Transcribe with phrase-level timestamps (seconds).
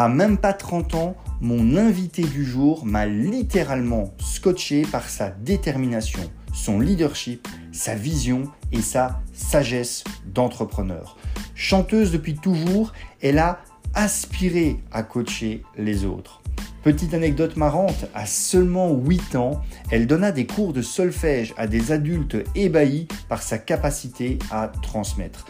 [0.00, 6.22] À même pas 30 ans, mon invité du jour m'a littéralement scotché par sa détermination,
[6.54, 11.18] son leadership, sa vision et sa sagesse d'entrepreneur.
[11.54, 13.60] Chanteuse depuis toujours, elle a
[13.92, 16.40] aspiré à coacher les autres.
[16.82, 21.92] Petite anecdote marrante, à seulement 8 ans, elle donna des cours de solfège à des
[21.92, 25.44] adultes ébahis par sa capacité à transmettre.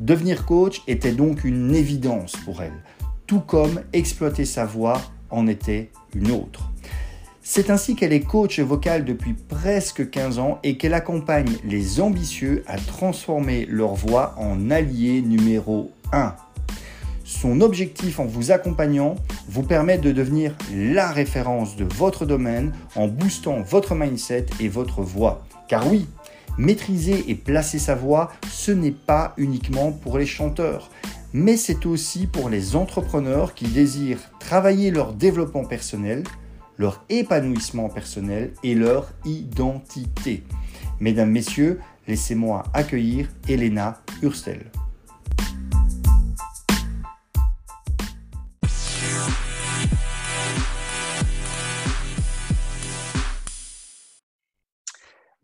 [0.00, 2.82] Devenir coach était donc une évidence pour elle,
[3.32, 5.00] tout comme exploiter sa voix
[5.30, 6.70] en était une autre.
[7.40, 12.62] C'est ainsi qu'elle est coach vocale depuis presque 15 ans et qu'elle accompagne les ambitieux
[12.66, 16.34] à transformer leur voix en allié numéro 1
[17.24, 19.14] son objectif en vous accompagnant
[19.48, 25.00] vous permet de devenir la référence de votre domaine en boostant votre mindset et votre
[25.00, 25.42] voix.
[25.68, 26.06] Car oui,
[26.58, 30.90] maîtriser et placer sa voix, ce n'est pas uniquement pour les chanteurs,
[31.32, 36.24] mais c'est aussi pour les entrepreneurs qui désirent travailler leur développement personnel,
[36.78, 40.44] leur épanouissement personnel et leur identité.
[41.00, 44.70] Mesdames, Messieurs, laissez-moi accueillir Elena Hurstel.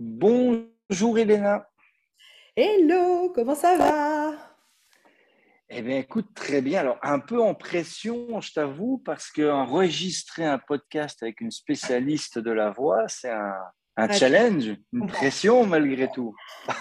[0.01, 1.69] Bonjour Elena.
[2.57, 4.48] Hello, comment ça va?
[5.71, 6.81] Eh bien, écoute, très bien.
[6.81, 12.51] Alors, un peu en pression, je t'avoue, parce qu'enregistrer un podcast avec une spécialiste de
[12.51, 16.35] la voix, c'est un, challenge, une pression malgré tout.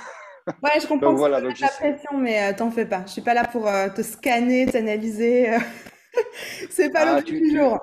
[0.64, 3.04] Ouais, je comprends donc, voilà, donc la pression, mais euh, t'en fais pas.
[3.06, 5.58] Je suis pas là pour euh, te scanner, t'analyser.
[6.70, 7.78] c'est pas ah, le du jour.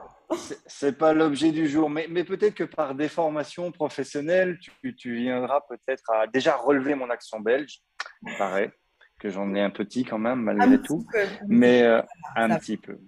[0.67, 5.61] C'est pas l'objet du jour, mais, mais peut-être que par déformation professionnelle, tu, tu viendras
[5.69, 7.81] peut-être à déjà relever mon accent belge.
[8.27, 8.73] Il paraît
[9.19, 11.07] que j'en ai un petit quand même, malgré tout,
[11.47, 12.03] mais euh,
[12.37, 12.99] un petit peu.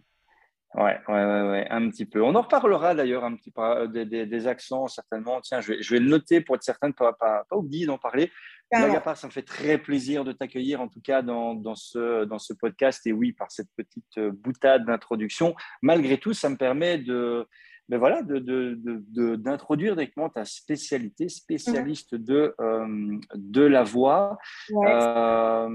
[0.75, 2.23] Ouais, ouais, ouais, un petit peu.
[2.23, 5.41] On en reparlera d'ailleurs un petit peu des, des, accents, certainement.
[5.41, 7.57] Tiens, je vais, je vais le noter pour être certain de ne pas, pas, pas,
[7.57, 8.31] oublier d'en parler.
[8.71, 11.77] Blague à part, ça me fait très plaisir de t'accueillir, en tout cas, dans, dans,
[11.77, 13.07] ce, dans ce podcast.
[13.07, 15.55] Et oui, par cette petite euh, boutade d'introduction.
[15.81, 17.49] Malgré tout, ça me permet de,
[17.89, 24.39] ben voilà, d'introduire de, de, directement ta spécialité, spécialiste de, euh, de la voix.
[24.73, 25.69] Euh,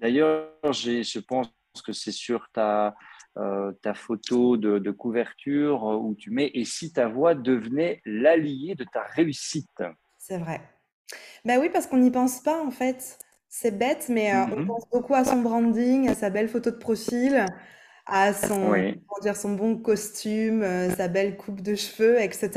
[0.00, 1.52] d'ailleurs, je pense
[1.84, 2.94] que c'est sur ta,
[3.34, 9.02] ta photo de, couverture où tu mets Et si ta voix devenait l'allié de ta
[9.02, 9.82] réussite?
[10.18, 10.60] C'est vrai.
[11.44, 13.18] Ben oui, parce qu'on n'y pense pas en fait.
[13.48, 16.70] C'est bête, mais euh, on mmh pense beaucoup à son branding, à sa belle photo
[16.70, 17.44] de profil,
[18.10, 18.74] à son,
[19.22, 22.50] dire, son bon costume, euh, sa belle coupe de cheveux, etc.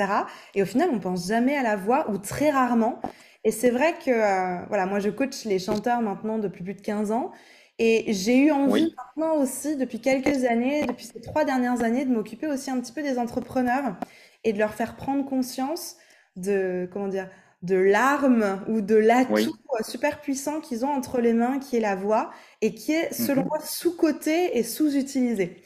[0.56, 3.00] Et au final, on pense jamais à la voix ou très rarement.
[3.44, 6.82] Et c'est vrai que, euh, voilà, moi je coach les chanteurs maintenant depuis plus de
[6.82, 7.32] 15 ans.
[7.80, 12.12] Et j'ai eu envie maintenant aussi, depuis quelques années, depuis ces trois dernières années, de
[12.12, 13.96] m'occuper aussi un petit peu des entrepreneurs
[14.44, 15.98] et de leur faire prendre conscience
[16.36, 17.30] de, comment dire,
[17.64, 21.96] de l'arme ou de l'atout super puissant qu'ils ont entre les mains, qui est la
[21.96, 22.32] voix,
[22.62, 23.48] et qui est, selon mhm.
[23.48, 25.62] moi, sous-coté et sous-utilisé.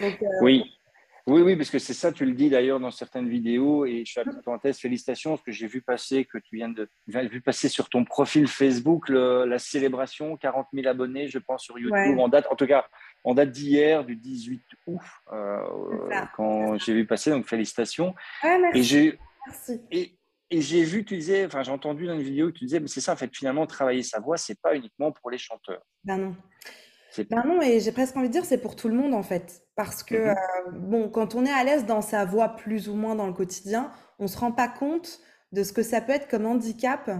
[0.00, 0.10] Euh,
[0.42, 0.64] oui.
[1.26, 4.18] Oui, oui, parce que c'est ça, tu le dis d'ailleurs dans certaines vidéos, et je
[4.18, 7.68] à la parenthèse, félicitations, parce que j'ai vu passer, que tu viens de vu passer
[7.68, 12.46] sur ton profil Facebook, la célébration, 40 000 abonnés, je pense, sur YouTube, en date,
[12.50, 12.86] en tout cas,
[13.24, 15.58] en date d'hier, du 18 août, euh,
[16.34, 18.14] quand j'ai vu passer, donc félicitations.
[18.42, 18.78] merci.
[18.78, 19.18] Et j'ai,
[19.90, 20.17] et,
[20.50, 22.88] et j'ai vu, tu disais, enfin j'ai entendu dans une vidéo que tu disais, mais
[22.88, 25.82] c'est ça en fait, finalement, travailler sa voix, c'est pas uniquement pour les chanteurs.
[26.04, 26.36] Ben non.
[27.30, 29.62] Ben non, et j'ai presque envie de dire, c'est pour tout le monde en fait.
[29.74, 30.68] Parce que, mm-hmm.
[30.68, 33.32] euh, bon, quand on est à l'aise dans sa voix plus ou moins dans le
[33.32, 35.20] quotidien, on ne se rend pas compte
[35.52, 37.10] de ce que ça peut être comme handicap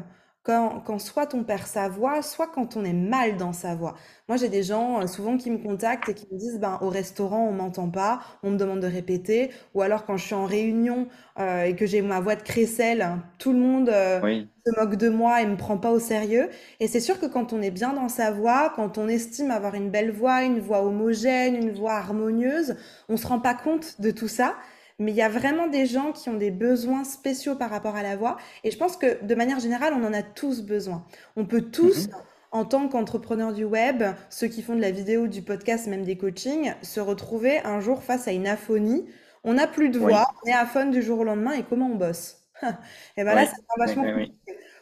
[0.49, 3.95] quand, soit on perd sa voix, soit quand on est mal dans sa voix.
[4.29, 6.89] Moi, j'ai des gens euh, souvent qui me contactent et qui me disent, ben, au
[6.89, 10.47] restaurant, on m'entend pas, on me demande de répéter, ou alors quand je suis en
[10.47, 13.07] réunion euh, et que j'ai ma voix de crécelle,
[13.39, 14.23] tout le monde euh,
[14.67, 16.49] se moque de moi et me prend pas au sérieux.
[16.81, 19.75] Et c'est sûr que quand on est bien dans sa voix, quand on estime avoir
[19.75, 22.77] une belle voix, une voix homogène, une voix harmonieuse,
[23.11, 24.55] on se rend pas compte de tout ça
[24.99, 28.03] mais il y a vraiment des gens qui ont des besoins spéciaux par rapport à
[28.03, 28.37] la voix.
[28.65, 31.05] Et je pense que de manière générale, on en a tous besoin.
[31.37, 32.15] On peut tous, mhm.
[32.51, 36.17] en tant qu'entrepreneurs du web, ceux qui font de la vidéo, du podcast, même des
[36.17, 39.07] coachings, se retrouver un jour face à une aphonie.
[39.45, 41.95] On n'a plus de voix, on est aphone du jour au lendemain et comment on
[41.95, 42.43] bosse?
[43.17, 44.05] Et bien là, ça vachement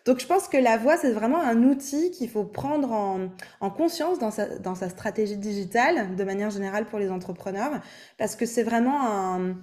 [0.07, 3.29] Donc je pense que la voix, c'est vraiment un outil qu'il faut prendre en,
[3.61, 7.83] en conscience dans sa, dans sa, stratégie digitale, de manière générale pour les entrepreneurs,
[8.17, 9.57] parce que c'est vraiment un,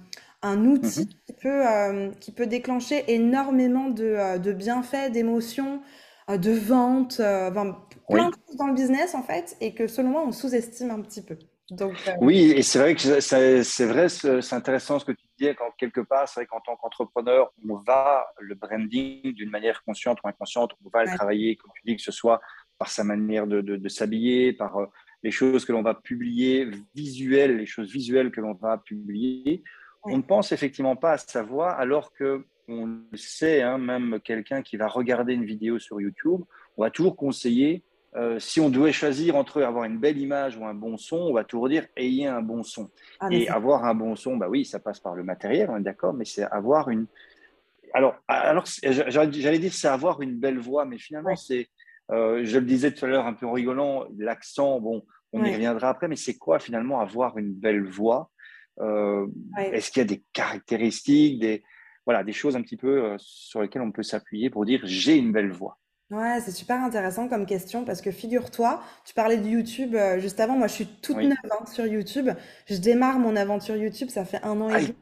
[0.44, 1.08] un outil mhm.
[1.26, 5.82] qui, peut, euh, qui peut déclencher énormément de, euh, de bienfaits, d'émotions,
[6.30, 10.24] euh, de ventes, plein de choses dans le business en fait, et que selon moi
[10.26, 11.36] on sous-estime un petit peu.
[11.70, 15.48] Donc, euh, Oui, et c'est vrai que c'est vrai, c'est intéressant ce que tu dis,
[15.54, 20.18] quand quelque part, c'est vrai qu'en tant qu'entrepreneur, on va le branding d'une manière consciente
[20.22, 22.40] ou inconsciente, on va le travailler, comme tu dis, que ce soit
[22.76, 24.76] par sa manière de, de, s'habiller, par
[25.22, 29.64] les choses que l'on va publier, visuelles, les choses visuelles que l'on va publier.
[30.04, 34.20] On ne pense effectivement pas à sa voix, alors que on le sait, hein, même
[34.20, 36.42] quelqu'un qui va regarder une vidéo sur YouTube,
[36.76, 37.82] on va toujours conseiller
[38.16, 41.32] euh, si on devait choisir entre avoir une belle image ou un bon son, on
[41.32, 42.88] va toujours dire ayez un bon son.
[43.18, 45.82] Ah, et avoir un bon son, bah oui, ça passe par le matériel, on est
[45.82, 47.06] d'accord, mais c'est avoir une.
[47.92, 51.68] Alors, alors j'allais dire c'est avoir une belle voix, mais finalement, c'est.
[52.12, 55.52] Euh, je le disais tout à l'heure un peu en rigolant, l'accent, bon, on y
[55.52, 58.30] reviendra après, mais c'est quoi finalement avoir une belle voix?
[58.80, 59.26] Euh,
[59.58, 61.62] Est-ce qu'il y a des caractéristiques, des,
[62.04, 65.32] voilà, des choses un petit peu sur lesquelles on peut s'appuyer pour dire j'ai une
[65.32, 65.78] belle voix?
[66.10, 70.38] Ouais, c'est super intéressant comme question parce que figure-toi, tu parlais de YouTube euh, juste
[70.38, 70.56] avant.
[70.56, 72.30] Moi, je suis toute neuve hein, sur YouTube.
[72.66, 74.94] Je démarre mon aventure YouTube, ça fait un an et demi.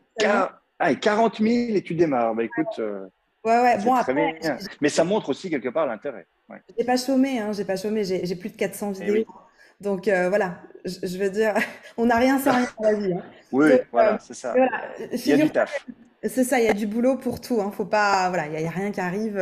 [0.78, 2.34] Ah, 40 000 et tu démarres.
[2.34, 3.06] Bah écoute, euh,
[3.44, 3.78] Ouais, ouais.
[3.84, 4.38] Bon, après,
[4.80, 6.26] Mais ça montre aussi quelque part l'intérêt.
[6.48, 6.58] Ouais.
[6.76, 8.04] j'ai pas chômé, hein, j'ai pas chômé.
[8.04, 9.26] J'ai plus de 400 eh vidéos.
[9.82, 11.54] Donc euh, voilà, je, veux dire,
[11.96, 13.12] on n'a rien sans rien dans la vie.
[13.12, 13.22] Hein.
[13.50, 14.54] Oui, voilà, c'est ça.
[15.12, 15.86] Il y a du taf.
[16.24, 17.60] C'est ça, il y a du boulot pour tout.
[17.60, 17.72] Hein.
[17.76, 19.38] Faut pas, voilà, il y, a rien qui arrive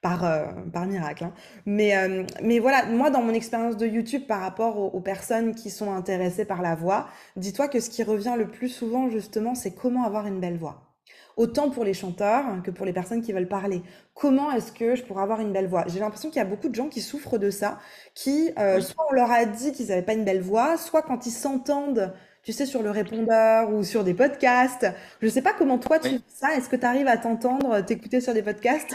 [0.00, 1.24] par, euh, par miracle.
[1.24, 1.32] Hein.
[1.66, 5.70] Mais, euh, mais voilà, moi, dans mon expérience de YouTube par rapport aux, personnes qui
[5.70, 9.72] sont intéressées par la voix, dis-toi que ce qui revient le plus souvent, justement, c'est
[9.72, 10.89] comment avoir une belle voix.
[11.36, 13.82] Autant pour les chanteurs que pour les personnes qui veulent parler.
[14.14, 15.84] Comment est-ce que je pourrais avoir une belle voix?
[15.88, 17.78] J'ai l'impression qu'il y a beaucoup de gens qui souffrent de ça,
[18.14, 21.26] qui, euh, soit on leur a dit qu'ils n'avaient pas une belle voix, soit quand
[21.26, 22.12] ils s'entendent
[22.42, 24.86] tu sais, sur le répondeur ou sur des podcasts.
[25.20, 26.54] Je ne sais pas comment toi tu fais ça.
[26.54, 28.94] Est-ce que tu arrives à t'entendre, t'écouter sur des podcasts?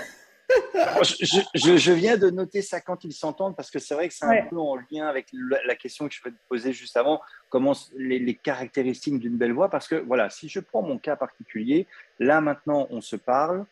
[1.02, 4.46] Je, viens de noter ça quand ils s'entendent parce que c'est vrai que c'est un
[4.46, 8.36] peu en lien avec la, question que je vais te poser juste avant, comment les,
[8.36, 9.70] caractéristiques d'une belle voix.
[9.70, 11.88] Parce que voilà, si je prends mon cas particulier,
[12.20, 13.66] là maintenant on se parle,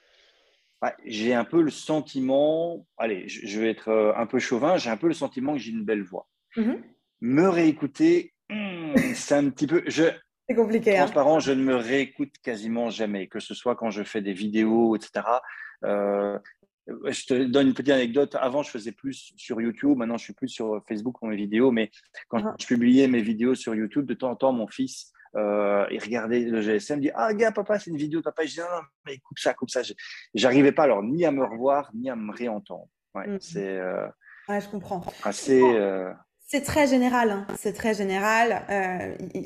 [1.06, 4.98] j'ai un peu le sentiment, allez, je, vais être euh, un peu chauvin, j'ai un
[4.98, 6.28] peu le sentiment que j'ai une belle voix.
[6.58, 6.82] Mm-hmm.
[7.22, 9.84] Me réécouter, hmm, c'est un petit peu.
[9.88, 10.12] Je,
[10.48, 10.98] c'est compliqué.
[10.98, 11.06] Hein.
[11.06, 14.96] Transparent, je ne me réécoute quasiment jamais, que ce soit quand je fais des vidéos,
[14.96, 15.26] etc.
[15.86, 16.38] Euh,
[16.88, 18.36] je te donne une petite anecdote.
[18.36, 19.98] Avant, je faisais plus sur YouTube.
[19.98, 21.72] Maintenant, je suis plus sur Facebook pour mes vidéos.
[21.72, 21.92] Mais
[22.28, 22.56] quand ah.
[22.60, 26.42] je publiais mes vidéos sur YouTube, de temps en temps, mon fils, euh, il regardait
[26.42, 28.46] le GSM, il dit Ah, gars, papa, c'est une vidéo de papa.
[28.46, 29.82] Je dis Non, mais coupe ça, coupe ça.
[30.34, 32.88] J'arrivais pas alors ni à me revoir, ni à me réentendre.
[33.16, 33.38] Ouais, mm.
[33.40, 33.78] C'est.
[33.78, 34.08] Euh,
[34.50, 35.04] ouais, je comprends.
[35.24, 35.62] Assez.
[35.62, 37.32] Euh, c'est très général.
[37.32, 37.48] Hein.
[37.58, 38.64] C'est très général.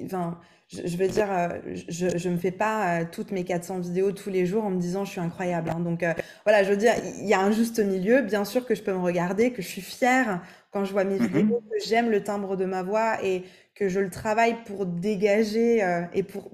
[0.04, 1.48] Enfin je, veux dire, euh,
[1.88, 4.80] je ne me fais pas euh, toutes mes 400 vidéos tous les jours en me
[4.80, 5.70] disant je suis incroyable.
[5.70, 5.80] Hein.
[5.80, 6.14] Donc euh,
[6.46, 8.22] voilà, je veux dire, il y a un juste milieu.
[8.22, 10.42] Bien sûr que je peux me regarder, que je suis fière
[10.72, 11.28] quand je vois mes mm-hmm.
[11.28, 13.44] vidéos, que j'aime le timbre de ma voix et
[13.76, 16.52] que je le travaille pour dégager et pour,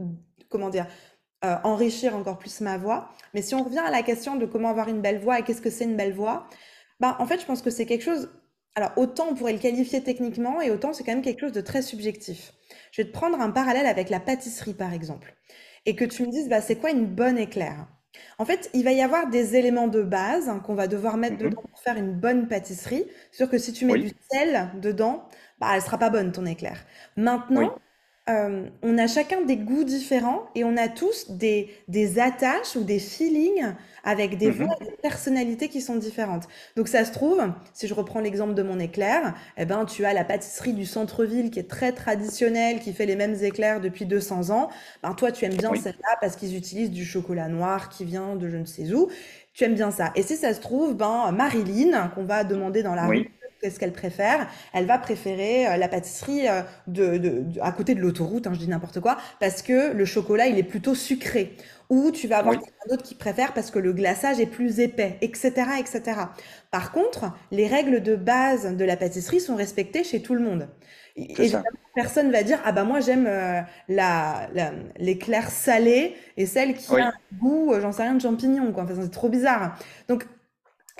[0.49, 0.87] comment dire,
[1.41, 3.09] enrichir encore plus ma voix.
[3.33, 5.61] Mais si on revient à la question de comment avoir une belle voix et qu'est-ce
[5.61, 6.47] que c'est une belle voix,
[6.99, 8.29] ben, en fait, je pense que c'est quelque chose.
[8.75, 11.61] Alors, autant on pourrait le qualifier techniquement et autant c'est quand même quelque chose de
[11.61, 12.53] très subjectif.
[12.91, 15.35] Je vais te prendre un parallèle avec la pâtisserie, par exemple,
[15.85, 17.87] et que tu me dises, bah, c'est quoi une bonne éclair?
[18.37, 21.35] En fait, il va y avoir des éléments de base hein, qu'on va devoir mettre
[21.35, 21.49] mhm.
[21.49, 23.05] dedans pour faire une bonne pâtisserie.
[23.31, 25.27] C'est sûr que si tu mets du sel dedans,
[25.59, 26.85] bah, elle sera pas bonne, ton éclair.
[27.17, 27.75] Maintenant,
[28.29, 32.83] euh, on a chacun des goûts différents et on a tous des, des attaches ou
[32.83, 34.65] des feelings avec des mhm.
[34.65, 36.47] voix et des personnalités qui sont différentes.
[36.75, 37.41] Donc ça se trouve,
[37.73, 41.49] si je reprends l'exemple de mon éclair, eh ben, tu as la pâtisserie du centre-ville
[41.51, 44.69] qui est très traditionnelle, qui fait les mêmes éclairs depuis 200 ans.
[45.01, 48.49] Ben, toi, tu aimes bien celle-là parce qu'ils utilisent du chocolat noir qui vient de
[48.49, 49.09] je ne sais où.
[49.53, 50.11] Tu aimes bien ça.
[50.15, 53.29] Et si ça se trouve, ben, Marilyn, qu'on va demander dans la rue,
[53.63, 58.45] qu'est-ce qu'elle préfère Elle va préférer euh, la pâtisserie euh, de, à côté de l'autoroute,
[58.45, 61.55] hein, je dis n'importe quoi, parce que le chocolat, il est plutôt sucré.
[61.89, 65.17] Ou tu vas avoir quelqu'un d'autre qui préfère parce que le glaçage est plus épais,
[65.21, 66.01] etc., etc.
[66.71, 70.69] Par contre, les règles de base de la pâtisserie sont respectées chez tout le monde.
[71.15, 71.51] Et
[71.93, 74.49] personne va dire ah bah moi j'aime euh, la,
[74.97, 78.83] l'éclair salé et celle qui a un goût j'en sais rien de champignons quoi.
[78.83, 79.77] Enfin, c'est trop bizarre.
[80.07, 80.25] Donc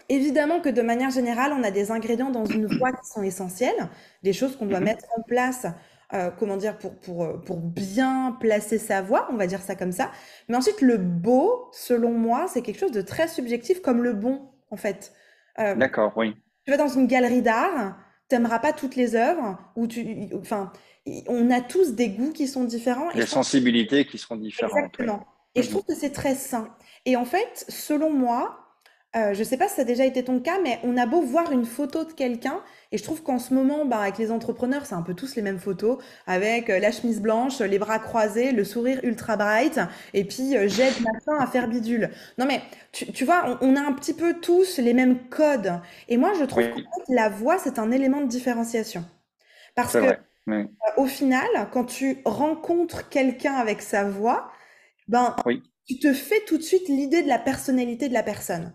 [0.10, 3.90] Évidemment que de manière générale, on a des ingrédients dans une voix qui sont essentiels,
[4.22, 4.86] des choses qu'on doit mhm.
[4.86, 5.66] mettre en place,
[6.14, 9.76] euh, comment dire, pour, pour, euh, pour bien placer sa voix, on va dire ça
[9.76, 10.12] comme ça.
[10.48, 14.50] Mais ensuite, le beau, selon moi, c'est quelque chose de très subjectif, comme le bon,
[14.70, 15.14] en fait.
[15.60, 16.36] Euh, D'accord, oui.
[16.66, 17.98] Tu vas dans une galerie d'art,
[18.30, 20.72] tu n'aimeras pas toutes les œuvres, ou tu, enfin,
[21.28, 23.12] on a tous des goûts qui sont différents.
[23.14, 24.78] Des sensibilités qui seront différentes.
[24.78, 25.26] Exactement.
[25.56, 25.72] Et je mhm.
[25.72, 26.76] trouve que c'est très sain.
[27.06, 28.63] Et en fait, selon moi,
[29.16, 31.06] euh, je ne sais pas si ça a déjà été ton cas, mais on a
[31.06, 32.60] beau voir une photo de quelqu'un,
[32.92, 35.44] et je trouve qu'en ce moment, bah, avec les entrepreneurs, c'est un peu tous les
[35.44, 39.80] mêmes photos, avec euh, la chemise blanche, les bras croisés, le sourire ultra bright,
[40.16, 42.10] et puis euh, j'aide ma à faire bidule.
[42.40, 45.80] Non mais, tu, vois, on, a un petit peu tous les mêmes codes.
[46.10, 49.06] Et moi, je trouve que la voix, c'est un élément de différenciation.
[49.76, 50.18] Parce que,
[50.98, 54.52] au final, quand tu rencontres quelqu'un avec sa voix,
[55.08, 55.36] ben,
[55.86, 58.74] tu te fais tout de suite l'idée de la personnalité de la personne.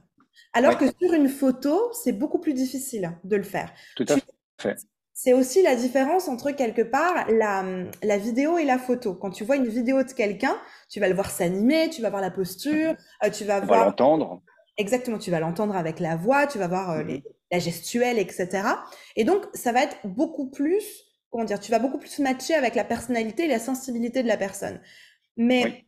[0.52, 3.72] Alors que sur une photo, c'est beaucoup plus difficile de le faire.
[3.96, 4.16] Tout à
[4.60, 4.76] fait.
[5.20, 7.64] C'est aussi la différence entre quelque part la,
[8.04, 9.14] la, vidéo et la photo.
[9.14, 10.56] Quand tu vois une vidéo de quelqu'un,
[10.88, 13.86] tu vas le voir s'animer, tu vas voir la posture, euh, tu vas voir.
[13.86, 14.42] l'entendre.
[14.76, 17.22] Exactement, tu vas l'entendre avec la voix, tu vas voir euh, mm-hmm.
[17.50, 18.62] la gestuelle, etc.
[19.16, 20.84] Et donc, ça va être beaucoup plus,
[21.30, 24.36] comment dire, tu vas beaucoup plus matcher avec la personnalité et la sensibilité de la
[24.36, 24.80] personne.
[25.36, 25.84] Mais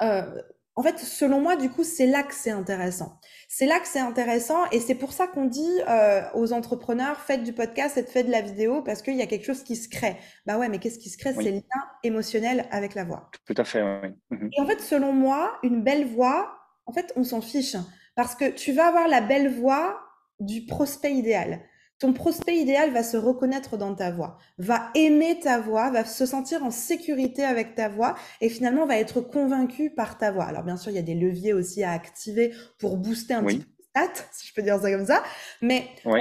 [0.00, 0.42] euh,
[0.76, 3.18] en fait, selon moi, du coup, c'est là que c'est intéressant.
[3.48, 7.42] C'est là que c'est intéressant et c'est pour ça qu'on dit euh, aux entrepreneurs, faites
[7.42, 9.88] du podcast et faites de la vidéo parce qu'il y a quelque chose qui se
[9.88, 10.16] crée.
[10.46, 11.34] Bah ouais, mais qu'est-ce qui se crée?
[11.34, 13.30] C'est le lien émotionnel avec la voix.
[13.46, 14.08] Tout à fait, oui.
[14.30, 14.50] Mhm.
[14.56, 17.76] Et en fait, selon moi, une belle voix, en fait, on s'en fiche
[18.16, 20.00] parce que tu vas avoir la belle voix
[20.40, 21.60] du prospect idéal.
[22.00, 26.26] Ton prospect idéal va se reconnaître dans ta voix, va aimer ta voix, va se
[26.26, 30.44] sentir en sécurité avec ta voix et finalement va être convaincu par ta voix.
[30.44, 33.58] Alors bien sûr, il y a des leviers aussi à activer pour booster un petit
[33.58, 35.22] peu stats, si je peux dire ça comme ça.
[35.62, 36.20] Mais oui,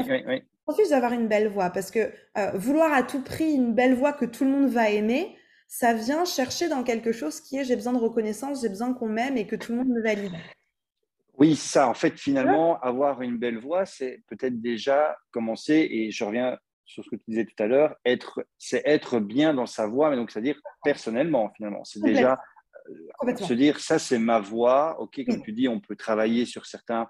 [0.71, 4.13] plus d'avoir une belle voix parce que euh, vouloir à tout prix une belle voix
[4.13, 5.35] que tout le monde va aimer,
[5.67, 9.09] ça vient chercher dans quelque chose qui est j'ai besoin de reconnaissance, j'ai besoin qu'on
[9.09, 10.33] m'aime et que tout le monde me valide.
[11.37, 11.89] Oui, ça.
[11.89, 17.03] En fait, finalement, avoir une belle voix, c'est peut-être déjà commencer, et je reviens sur
[17.03, 20.15] ce que tu disais tout à l'heure, être, c'est être bien dans sa voix, mais
[20.15, 21.83] donc c'est-à-dire personnellement, finalement.
[21.83, 22.39] C'est déjà
[23.25, 24.99] euh, se dire, ça, c'est ma voix.
[24.99, 27.07] OK, comme tu dis, on peut travailler sur certains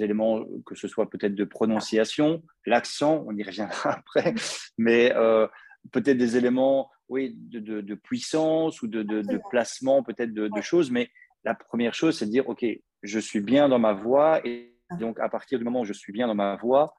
[0.00, 4.34] éléments, que ce soit peut-être de prononciation, l'accent, on y reviendra après,
[4.78, 5.46] mais euh,
[5.92, 11.10] peut-être des éléments, oui, de, puissance ou de, placement, peut-être de, choses, mais
[11.44, 12.64] la première chose, c'est de dire, OK,
[13.02, 14.40] je suis bien dans ma voix.
[14.46, 14.96] Et ah.
[14.96, 16.94] donc, à partir du moment où je suis bien dans ma voix,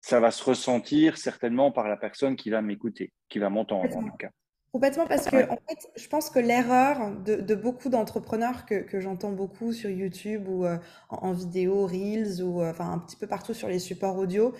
[0.00, 4.02] ça va se ressentir certainement par la personne qui va m'écouter, qui va m'entendre en
[4.02, 4.30] tout cas.
[4.72, 9.72] Complètement, parce que en fait, je pense que l'erreur de, beaucoup d'entrepreneurs que, j'entends beaucoup
[9.72, 10.78] sur YouTube ou euh,
[11.10, 14.54] en, vidéo, Reels ou euh, enfin un petit peu partout sur les supports audio,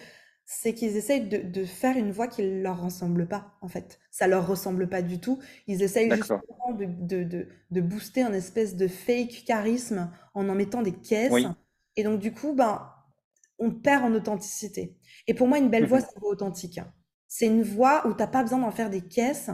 [0.44, 4.00] c'est qu'ils essayent de, faire une voix qui ne leur ressemble pas, en fait.
[4.10, 5.38] Ça leur ressemble pas du tout.
[5.66, 6.42] Ils essayent justement
[6.78, 11.32] de, de, booster un espèce de fake charisme en en mettant des caisses.
[11.96, 12.86] Et donc, du coup, ben,
[13.58, 14.96] on perd en authenticité.
[15.26, 16.80] Et pour moi, une belle voix, c'est authentique.
[17.28, 19.50] C'est une voix où tu n'as pas besoin d'en faire des caisses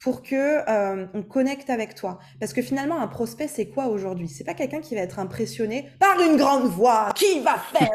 [0.00, 2.18] pour que euh, on connecte avec toi.
[2.40, 4.28] Parce que finalement, un prospect, c'est quoi aujourd'hui?
[4.28, 7.90] C'est pas quelqu'un qui va être impressionné par une grande voix, qui va faire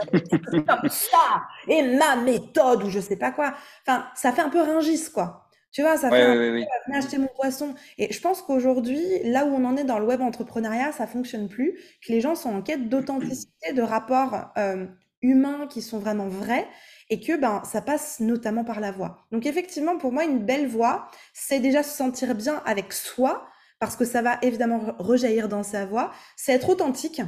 [0.51, 3.55] comme ça et ma méthode ou je sais pas quoi.
[3.85, 5.41] Enfin, ça fait un peu ringis, quoi.
[5.71, 7.75] Tu vois, ça fait un peu, venez acheter mon poisson.
[7.97, 11.50] Et je pense qu'aujourd'hui, là où on en est dans le web entrepreneuriat, ça fonctionne
[11.50, 11.74] plus,
[12.05, 14.85] que les gens sont en quête d'authenticité, de rapports euh,
[15.21, 16.65] humains qui sont vraiment vrais
[17.09, 19.25] et que ben ça passe notamment par la voix.
[19.31, 23.47] Donc effectivement, pour moi, une belle voix, c'est déjà se sentir bien avec soi
[23.79, 27.21] parce que ça va évidemment rejaillir dans sa voix, c'est être authentique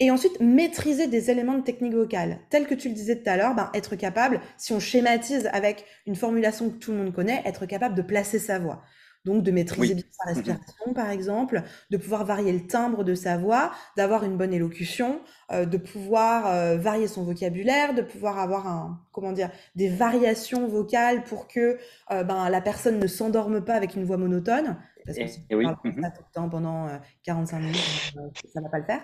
[0.00, 3.36] et ensuite maîtriser des éléments de technique vocale, tels que tu le disais tout à
[3.36, 7.42] l'heure, ben, être capable, si on schématise avec une formulation que tout le monde connaît,
[7.44, 8.82] être capable de placer sa voix.
[9.28, 13.36] Donc de maîtriser bien sa respiration, par exemple, de pouvoir varier le timbre de sa
[13.36, 15.20] voix, d'avoir une bonne élocution,
[15.52, 20.66] euh, de pouvoir euh, varier son vocabulaire, de pouvoir avoir un, comment dire, des variations
[20.66, 21.76] vocales pour que
[22.10, 24.78] euh, ben, la personne ne s'endorme pas avec une voix monotone.
[25.04, 26.86] Parce que si tu parles tout le temps pendant
[27.24, 27.76] 45 minutes,
[28.52, 29.00] ça ne va pas le faire.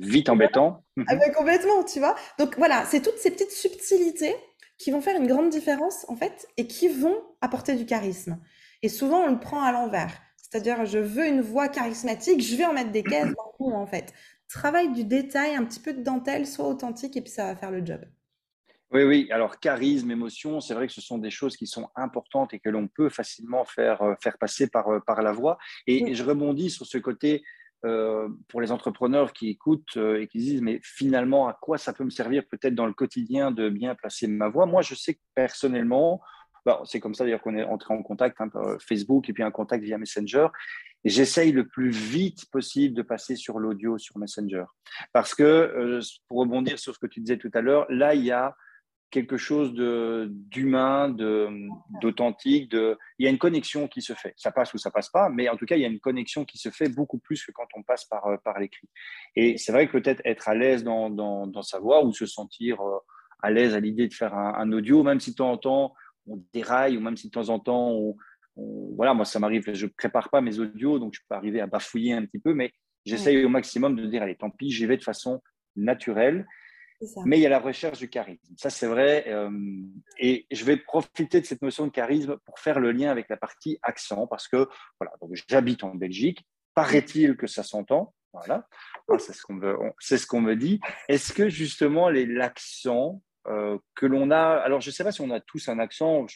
[0.00, 0.82] Vite embêtant.
[1.06, 2.14] ah ben, complètement, tu vois.
[2.38, 4.34] Donc voilà, c'est toutes ces petites subtilités
[4.80, 8.38] qui vont faire une grande différence en fait et qui vont apporter du charisme.
[8.82, 10.12] Et souvent, on le prend à l'envers.
[10.36, 13.86] C'est-à-dire, je veux une voix charismatique, je vais en mettre des caisses dans le en
[13.86, 14.12] fait.
[14.48, 17.70] Travaille du détail, un petit peu de dentelle, soit authentique, et puis ça va faire
[17.70, 18.00] le job.
[18.92, 19.28] Oui, oui.
[19.30, 22.68] Alors, charisme, émotion, c'est vrai que ce sont des choses qui sont importantes et que
[22.68, 25.58] l'on peut facilement faire, euh, faire passer par, euh, par la voix.
[25.86, 27.44] Et, je rebondis sur ce côté
[27.84, 32.02] euh, pour les entrepreneurs qui écoutent et qui disent, mais finalement, à quoi ça peut
[32.02, 34.66] me servir peut-être dans le quotidien de bien placer ma voix?
[34.66, 36.20] Moi, je sais que personnellement,
[36.64, 39.42] bah, c'est comme ça d'ailleurs qu'on est entré en contact hein, euh, Facebook et puis
[39.42, 40.48] un contact via Messenger.
[41.04, 44.64] J'essaye le plus vite possible de passer sur l'audio sur Messenger.
[45.12, 48.24] Parce que, euh, pour rebondir sur ce que tu disais tout à l'heure, là, il
[48.24, 48.54] y a
[49.10, 51.08] quelque chose d'humain,
[52.00, 52.72] d'authentique.
[52.72, 54.34] Il y a une connexion qui se fait.
[54.36, 56.44] Ça passe ou ça passe pas, mais en tout cas, il y a une connexion
[56.44, 58.88] qui se fait beaucoup plus que quand on passe par, euh, par l'écrit.
[59.34, 62.80] Et c'est vrai que peut-être être à l'aise dans, dans, sa voix ou se sentir
[63.42, 65.94] à l'aise à l'idée de faire un, audio, même si de temps en temps
[66.26, 68.16] on déraille ou même si de temps en temps on,
[68.56, 72.12] voilà, moi ça m'arrive, je prépare pas mes audios, donc je peux arriver à bafouiller
[72.12, 72.72] un petit peu, mais
[73.04, 75.42] j'essaye au maximum de dire allez, tant pis, j'y vais de façon
[75.76, 76.46] naturelle.
[77.24, 78.54] Mais il y a la recherche du charisme.
[78.58, 79.24] Ça, c'est vrai.
[79.28, 79.50] Euh,
[80.18, 83.38] et je vais profiter de cette notion de charisme pour faire le lien avec la
[83.38, 84.68] partie accent, parce que
[85.00, 85.14] voilà,
[85.48, 86.46] j'habite en Belgique.
[86.74, 88.14] Paraît-il que ça s'entend.
[88.32, 88.68] Voilà,
[89.08, 90.78] ah, c'est ce qu'on me, ce qu'on me dit.
[91.08, 95.40] Est-ce que justement l'accent que l'on a, alors je ne sais pas si on a
[95.40, 96.26] tous un accent.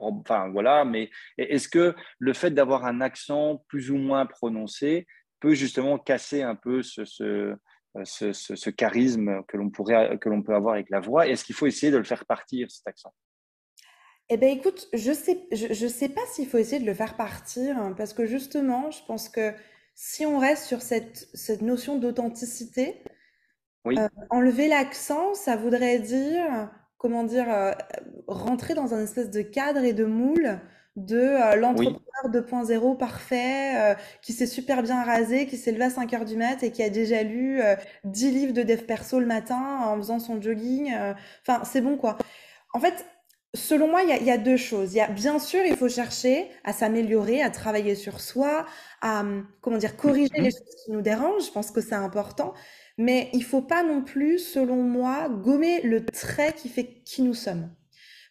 [0.00, 5.06] enfin voilà, mais est-ce que le fait d'avoir un accent plus ou moins prononcé
[5.40, 10.54] peut justement casser un peu ce, euh, ce, charisme que l'on pourrait que l'on peut
[10.54, 11.26] avoir avec la voix?
[11.26, 13.14] Est-ce qu'il faut essayer de le faire partir cet accent?
[14.28, 17.78] Eh bien, écoute, je sais, je, sais pas s'il faut essayer de le faire partir,
[17.78, 19.52] hein, parce que justement, je pense que
[19.94, 23.02] si on reste sur cette, cette notion d'authenticité,
[23.86, 27.72] euh, enlever l'accent, ça voudrait dire, comment dire, euh,
[28.26, 30.60] rentrer dans un espèce de cadre et de moule
[30.96, 35.90] de euh, l'entrepreneur 2.0 parfait, euh, qui s'est super bien rasé, qui s'est levé à
[35.90, 37.60] 5 heures du mat et qui a déjà lu
[38.04, 40.94] 10 euh, livres de dev perso le matin en faisant son jogging.
[41.42, 42.16] Enfin, c'est bon quoi.
[42.72, 43.06] En fait,
[43.54, 44.94] selon moi, il y, a deux choses.
[44.94, 48.66] Il y a, bien sûr, il faut chercher à s'améliorer, à travailler sur soi,
[49.00, 49.24] à,
[49.60, 50.50] comment dire, corriger les mhm.
[50.50, 51.46] choses qui nous dérangent.
[51.46, 52.54] Je pense que c'est important.
[52.98, 57.34] Mais il faut pas non plus, selon moi, gommer le trait qui fait qui nous
[57.34, 57.70] sommes.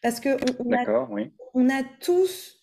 [0.01, 1.31] Parce que on, a, oui.
[1.53, 2.55] on a tous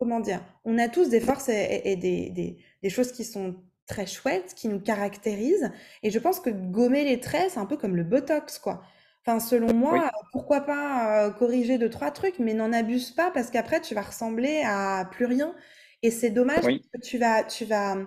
[0.00, 4.66] comment dire, on a tous des forces et, des, choses qui sont très chouettes, qui
[4.68, 5.70] nous caractérisent.
[6.02, 8.82] Et je pense que gommer les traits, c'est un peu comme le Botox, quoi.
[9.26, 13.50] Enfin, selon moi, pourquoi pas euh, corriger deux, trois trucs, mais n'en abuse pas parce
[13.50, 15.54] qu'après, tu vas ressembler à plus rien.
[16.02, 17.98] Et c'est dommage que tu vas, tu vas,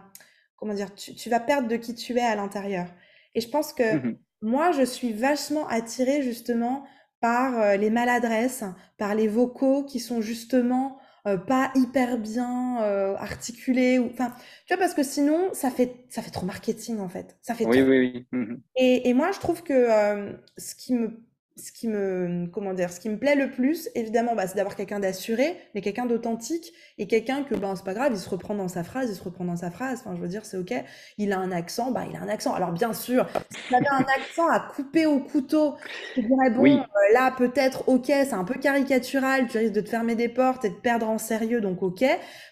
[0.56, 2.88] comment dire, tu, vas perdre de qui tu es à l'intérieur.
[3.36, 6.84] Et je pense que mmh moi, je suis vachement attirée justement
[7.22, 8.66] par euh, les maladresses,
[8.98, 14.34] par les vocaux qui sont justement euh, pas hyper bien euh, articulé ou enfin
[14.66, 17.38] tu vois parce que sinon ça fait ça fait trop marketing en fait.
[17.42, 18.28] Ça fait oui oui oui.
[18.34, 21.24] Mmh et, et, moi je trouve que euh, ce qui me
[21.56, 24.76] ce qui me comment dire ce qui me plaît le plus évidemment bah, c'est d'avoir
[24.76, 28.56] quelqu'un d'assuré mais quelqu'un d'authentique et quelqu'un que ben c'est pas grave il se reprend
[28.56, 30.00] dans sa phrase il se reprend dans sa phrase.
[30.00, 30.74] Enfin je veux dire c'est ok.
[31.20, 32.54] Il a un accent bah il a un accent.
[32.54, 35.76] Alors bien sûr si avait un accent à couper au couteau
[36.16, 39.90] je dirais bon euh, là peut-être ok c'est un peu caricatural tu risques de te
[39.90, 42.04] fermer des portes et de perdre en sérieux donc ok.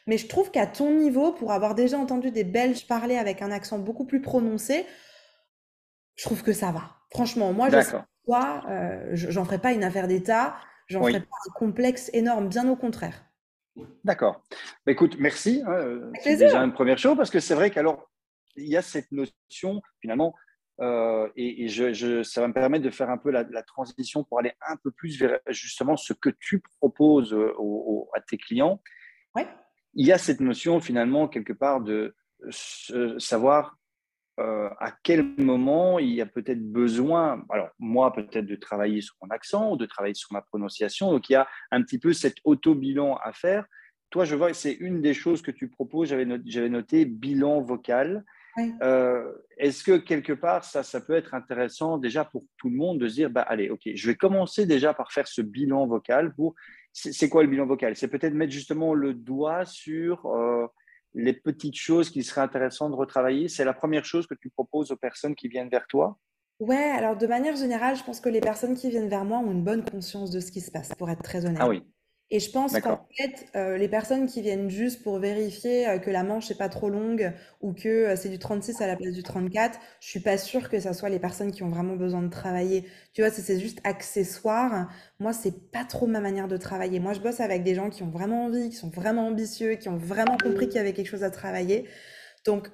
[0.05, 3.49] Mais je trouve qu'à ton niveau pour avoir déjà entendu des Belges parler avec un
[3.49, 4.85] accent beaucoup plus prononcé
[6.15, 6.83] je trouve que ça va.
[7.09, 7.77] Franchement moi je
[8.25, 10.55] toi, euh, j'en ferai pas une affaire d'État,
[10.87, 13.25] j'en ferai pas un complexe énorme, bien au contraire.
[14.03, 14.43] D'accord.
[14.85, 15.63] Bah, écoute, merci.
[15.65, 18.09] Hein, c'est déjà une première chose parce que c'est vrai qu'alors,
[18.55, 20.35] il y a cette notion, finalement,
[20.81, 24.53] euh, et, je, ça va me permettre de faire un peu la, transition pour aller
[24.67, 27.53] un peu plus vers justement ce que tu proposes euh,
[28.15, 28.81] à tes clients.
[29.35, 29.47] Ouais.
[29.93, 32.15] Il y a cette notion, finalement, quelque part, de
[33.19, 33.77] savoir
[34.39, 39.15] euh, à quel moment il y a peut-être besoin, alors moi peut-être de travailler sur
[39.21, 41.11] mon accent ou de travailler sur ma prononciation.
[41.11, 43.65] Donc il y a un petit peu cet auto-bilan à faire.
[44.09, 46.09] Toi, je vois que c'est une des choses que tu proposes.
[46.09, 48.25] J'avais noté, noté, bilan vocal.
[48.81, 52.99] Euh, est-ce que quelque part, ça, ça peut être intéressant déjà pour tout le monde
[52.99, 56.33] de se dire, bah, allez, ok, je vais commencer déjà par faire ce bilan vocal.
[56.33, 56.55] Pour,
[56.91, 57.95] c'est quoi le bilan vocal?
[57.95, 60.67] C'est peut-être mettre justement le doigt sur euh,
[61.13, 64.91] les petites choses qui seraient intéressantes de retravailler C'est la première chose que tu proposes
[64.91, 66.17] aux personnes qui viennent vers toi?
[66.59, 69.51] Ouais, alors de manière générale, je pense que les personnes qui viennent vers moi ont
[69.51, 71.57] une bonne conscience de ce qui se passe, pour être très honnête.
[71.59, 71.83] Ah oui.
[72.33, 76.09] Et je pense qu'en fait, euh, les personnes qui viennent juste pour vérifier euh, que
[76.09, 79.13] la manche n'est pas trop longue ou que euh, c'est du 36 à la place
[79.13, 82.21] du 34, je suis pas sûre que ça soit les personnes qui ont vraiment besoin
[82.21, 82.87] de travailler.
[83.13, 84.89] Tu vois, c'est juste accessoire.
[85.19, 87.01] Moi, c'est pas trop ma manière de travailler.
[87.01, 89.89] Moi, je bosse avec des gens qui ont vraiment envie, qui sont vraiment ambitieux, qui
[89.89, 91.85] ont vraiment compris qu'il y avait quelque chose à travailler.
[92.45, 92.69] Donc,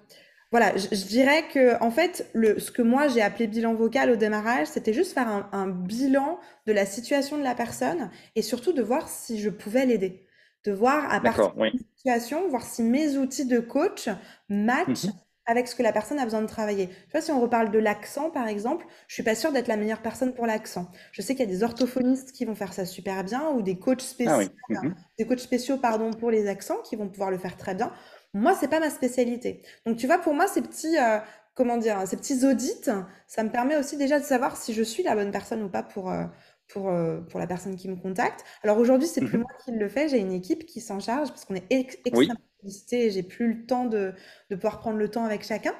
[0.51, 4.15] voilà, je, dirais que en fait, le, ce que moi j'ai appelé bilan vocal au
[4.15, 8.81] démarrage, c'était juste faire un, bilan de la situation de la personne et surtout de
[8.81, 10.25] voir si je pouvais l'aider,
[10.63, 14.07] de voir à partir de la situation, voir si mes outils de coach
[14.47, 15.13] matchent mhm.
[15.47, 16.87] avec ce que la personne a besoin de travailler.
[16.87, 19.75] Tu vois, si on reparle de l'accent par exemple, je suis pas sûre d'être la
[19.75, 20.89] meilleure personne pour l'accent.
[21.11, 23.77] Je sais qu'il y a des orthophonistes qui vont faire ça super bien ou des
[23.77, 24.95] coachs ah spéciaux, mhm.
[25.19, 27.91] des coachs spéciaux pardon pour les accents qui vont pouvoir le faire très bien.
[28.37, 29.61] Moi, c'est pas ma spécialité.
[29.85, 31.19] Donc, tu vois, pour moi, ces petits, euh,
[31.55, 32.89] comment dire, ces petits audits,
[33.27, 35.83] ça me permet aussi déjà de savoir si je suis la bonne personne ou pas
[35.83, 36.25] pour, euh,
[36.67, 38.43] pour, euh, pour la personne qui me contacte.
[38.63, 39.39] Alors aujourd'hui, c'est plus Mhm.
[39.39, 42.11] moi qui le fais, j'ai une équipe qui s'en charge parce qu'on est ex- extrêmement
[42.11, 44.13] Oui, sollicité et j'ai plus le temps de,
[44.49, 45.73] de pouvoir prendre le temps avec chacun.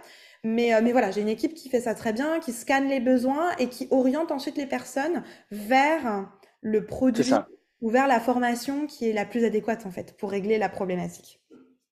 [0.43, 2.99] Mais, euh, mais voilà, j'ai une équipe qui fait ça très bien, qui scanne les
[2.99, 6.29] besoins et qui oriente ensuite les personnes vers
[6.61, 7.45] le produit
[7.81, 11.41] ou vers la formation qui est la plus adéquate en fait pour régler la problématique.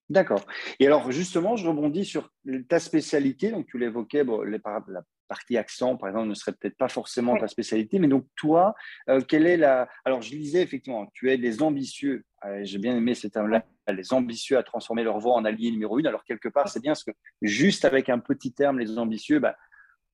[0.08, 0.44] D'accord.
[0.78, 2.30] Et alors, justement, je rebondis sur
[2.68, 3.50] ta spécialité.
[3.50, 7.36] Donc, tu l'évoquais, bon, les la partie accent, par exemple, ne serait peut-être pas forcément
[7.36, 7.98] ta spécialité.
[7.98, 8.74] Mais donc, toi,
[9.08, 9.88] euh, quelle est la.
[10.04, 12.24] Alors, je lisais effectivement, tu es des ambitieux.
[12.44, 13.64] Euh, J'ai bien aimé ce terme-là.
[13.92, 16.06] Les ambitieux à transformer leur voix en allié numéro une.
[16.06, 19.56] Alors, quelque part, c'est bien parce que juste avec un petit terme, les ambitieux, bah,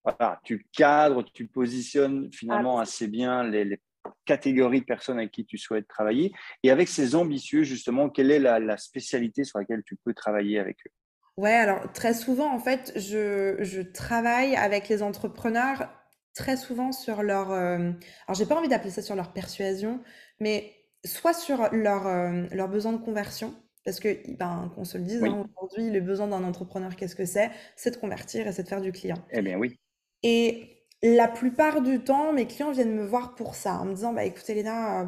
[0.04, 3.80] voilà, tu cadres, tu positionnes finalement assez bien les, les
[4.24, 6.32] catégories de personnes avec qui tu souhaites travailler.
[6.62, 10.58] Et avec ces ambitieux, justement, quelle est la, la spécialité sur laquelle tu peux travailler
[10.58, 10.90] avec eux?
[11.38, 15.90] Ouais, alors très souvent, en fait, je, je travaille avec les entrepreneurs
[16.34, 17.50] très souvent sur leur...
[17.52, 17.78] euh,
[18.26, 20.02] alors, j'ai pas envie d'appeler ça sur leur persuasion,
[20.40, 25.04] mais soit sur leur, euh, leur besoin de conversion, parce que, ben, qu'on se le
[25.04, 25.30] dise, Oui.
[25.30, 27.50] hein, aujourd'hui, le besoin d'un entrepreneur, qu'est-ce que c'est?
[27.76, 29.22] C'est de convertir et c'est de faire du client.
[29.30, 29.78] Eh bien oui,
[30.22, 34.12] Et la plupart du temps, mes clients viennent me voir pour ça, en me disant,
[34.12, 35.06] bah écoutez Léna, euh,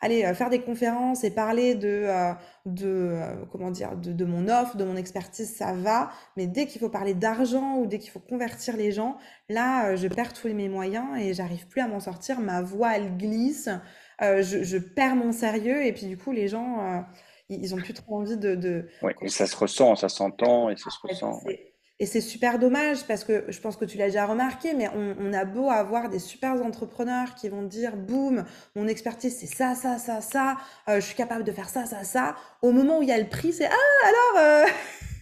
[0.00, 2.32] allez euh, faire des conférences et parler de, euh,
[2.66, 6.10] de euh, comment dire, de, de mon offre, de mon expertise, ça va.
[6.36, 9.16] Mais dès qu'il faut parler d'argent ou dès qu'il faut convertir les gens,
[9.48, 12.40] là, euh, je perds tous mes moyens et j'arrive plus à m'en sortir.
[12.40, 13.68] Ma voix, elle glisse,
[14.22, 17.00] euh, je, je perds mon sérieux et puis du coup, les gens, euh,
[17.48, 18.86] ils, ont plus trop envie de, de...
[19.02, 19.12] oui.
[19.20, 21.40] Et ça se ressent, ça s'entend et ça se Et ressent.
[21.44, 21.58] oui.
[22.00, 25.14] Et c'est super dommage parce que je pense que tu l'as déjà remarqué, mais on,
[25.20, 29.74] on a beau avoir des super entrepreneurs qui vont dire, boum, mon expertise c'est ça,
[29.74, 30.56] ça, ça, ça,
[30.88, 32.34] euh, je suis capable de faire ça, ça, ça.
[32.62, 34.66] Au moment où il y a le prix, c'est ah alors, euh,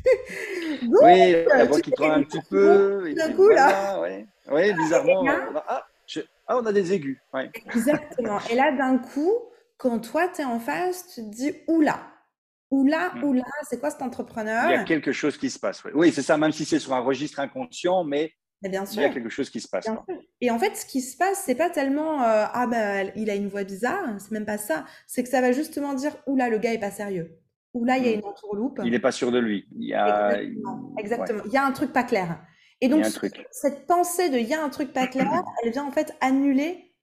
[1.02, 3.12] Oui, la voix qui tremble un petit peu.
[3.14, 3.68] D'un coup là.
[3.68, 4.26] voilà, ouais.
[4.50, 5.22] Oui, bizarrement.
[5.24, 7.20] Là, on a- ah, je- ah, on a des aigus.
[7.34, 7.50] Ouais.
[7.74, 8.38] exactement.
[8.50, 9.34] Et là, d'un coup,
[9.76, 11.98] quand toi tu es en face, tu te dis, oula,
[12.70, 13.24] oula, Mm.
[13.24, 14.84] oula, c'est quoi cet Il y a entrepreneur?
[14.84, 15.82] quelque chose qui se passe.
[15.84, 19.00] Oui, oui c'est ça, même si c'est sur un registre inconscient, mais bien il y
[19.00, 19.14] a sûr.
[19.14, 19.86] quelque chose qui se passe.
[19.86, 20.04] Quoi.
[20.08, 20.18] sûr.
[20.40, 23.34] Et en fait, ce qui se passe, c'est pas tellement euh, ah ben il a
[23.34, 24.84] une voix bizarre, c'est même pas ça.
[25.06, 27.38] C'est que ça va justement dire oula le gars est pas sérieux.
[27.74, 28.20] Oula il y a Mm.
[28.20, 28.80] une entourloupe.
[28.84, 29.66] Il n'est pas sûr de lui.
[29.76, 30.40] Il y a,
[30.98, 31.42] Exactement, ouais.
[31.46, 32.40] Il y a un truc pas clair.
[32.80, 35.84] Et donc ce- cette pensée de il y a un truc pas clair, elle vient
[35.84, 36.94] en fait annuler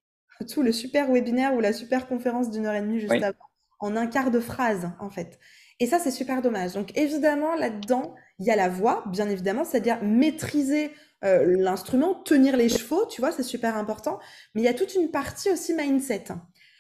[0.51, 3.37] tout le super webinaire ou la super conférence d'une heure et demie juste Oui, avant
[3.79, 5.39] en un quart de phrase en fait.
[5.79, 6.73] Et ça c'est super dommage.
[6.73, 10.91] Donc évidemment là-dedans il y a la voix, bien évidemment, c'est-à-dire maîtriser
[11.23, 14.19] euh, l'instrument, tenir les chevaux, tu vois, c'est super important.
[14.53, 16.25] Mais il y a toute une partie aussi mindset.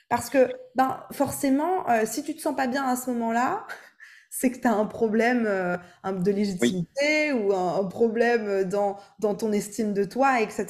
[0.09, 3.65] Parce que, ben, forcément, euh, si tu te sens pas bien à ce moment-là,
[4.29, 8.97] c'est que tu as un problème euh, de oui, légitimité ou un, un problème dans,
[9.19, 10.67] dans ton estime de toi, etc.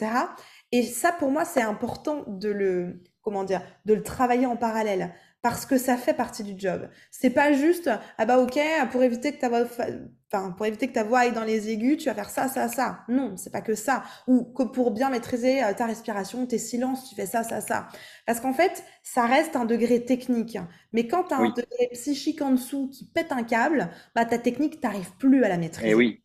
[0.71, 5.13] Et ça, pour moi, c'est important de le, comment dire, de le travailler en parallèle.
[5.45, 6.89] Parce que ça fait partie du job.
[7.11, 8.59] C'est pas juste, ah bah ok,
[8.91, 9.63] pour éviter que ta voix,
[10.33, 12.67] enfin, pour éviter que ta voix aille dans les aigus, tu vas faire ça, ça,
[12.67, 13.03] ça.
[13.09, 14.03] Non, c'est pas que ça.
[14.27, 17.89] Ou que pour bien maîtriser euh, ta respiration, tes silences, tu fais ça, ça, ça.
[18.25, 20.57] Parce qu'en fait, ça reste un degré technique.
[20.93, 24.39] Mais quand tu as un degré psychique en dessous qui pète un câble, bah ta
[24.39, 25.95] technique, t'arrives plus à la Et maîtriser.
[25.95, 26.23] oui,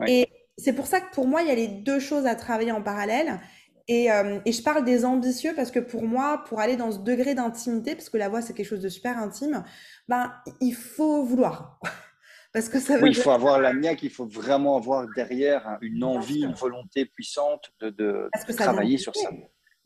[0.00, 0.10] ouais.
[0.10, 0.28] Et
[0.58, 2.82] c'est pour ça que pour moi, il y a les deux choses à travailler en
[2.82, 3.40] parallèle.
[3.88, 6.98] Et, euh, et je parle des ambitieux parce que pour moi, pour aller dans ce
[6.98, 9.64] degré d'intimité, parce que la voix, c'est quelque chose de super intime,
[10.08, 11.78] ben, il faut vouloir.
[12.52, 15.78] Parce que ça veut Oui, il faut avoir la niaque, il faut vraiment avoir derrière
[15.82, 19.30] une envie, une volonté puissante de, travailler sur ça.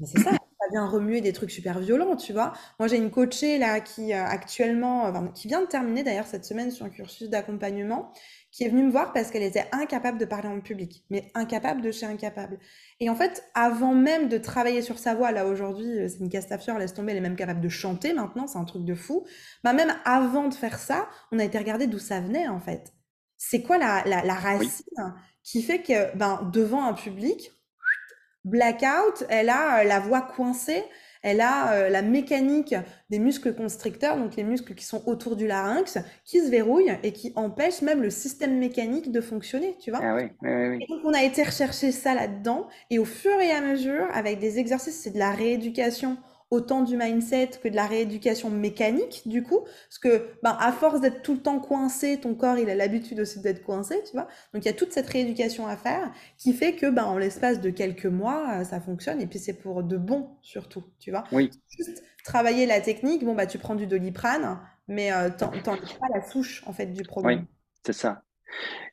[0.01, 0.31] Mais c'est ça,
[0.65, 2.53] ça vient remuer des trucs super violents, tu vois.
[2.79, 6.45] Moi, j'ai une coachée là qui euh, actuellement, enfin, qui vient de terminer d'ailleurs cette
[6.45, 8.13] semaine sur un cursus d'accompagnement,
[8.55, 11.83] qui est venue me voir parce qu'elle était incapable de parler en public, mais incapable
[11.83, 12.61] de chez incapable.
[13.01, 16.29] Et en fait, avant même de travailler sur sa voix, là aujourd'hui, euh, c'est une
[16.29, 19.27] castafiore, laisse tomber, elle est même capable de chanter maintenant, c'est un truc de fou.
[19.64, 22.95] Bah, même avant de faire ça, on a été regarder d'où ça venait en fait.
[23.38, 27.51] C'est quoi la, la, la Oui, racine qui fait que ben, devant un public,
[28.45, 30.85] blackout, elle a euh, la voix coincée,
[31.25, 32.75] elle a euh, la mécanique
[33.09, 37.13] des muscles constricteurs, donc les muscles qui sont autour du larynx, qui se verrouillent et
[37.13, 40.01] qui empêchent même le système mécanique de fonctionner, tu vois.
[40.03, 43.41] ah oui, oui, oui, Et donc, on a été rechercher ça là-dedans, et au fur
[43.41, 46.19] et à mesure, avec des exercices, c'est de la rééducation,
[46.51, 51.01] autant du mindset que de la rééducation mécanique, du coup, parce que, ben, à force
[51.01, 54.29] d'être tout le temps coincé, ton corps, il a l'habitude aussi d'être coincé, tu vois.
[54.53, 57.61] Donc, il y a toute cette rééducation à faire, qui fait que, ben, en l'espace
[57.61, 61.25] de quelques mois, euh, ça fonctionne, et puis c'est pour de bon, surtout, tu vois.
[61.31, 66.09] Oui, Juste travailler la technique, bon, bah, tu prends du doliprane, mais euh, t'en- pas
[66.15, 67.47] la souche, en fait, du oui, problème.
[67.85, 68.23] c'est ça.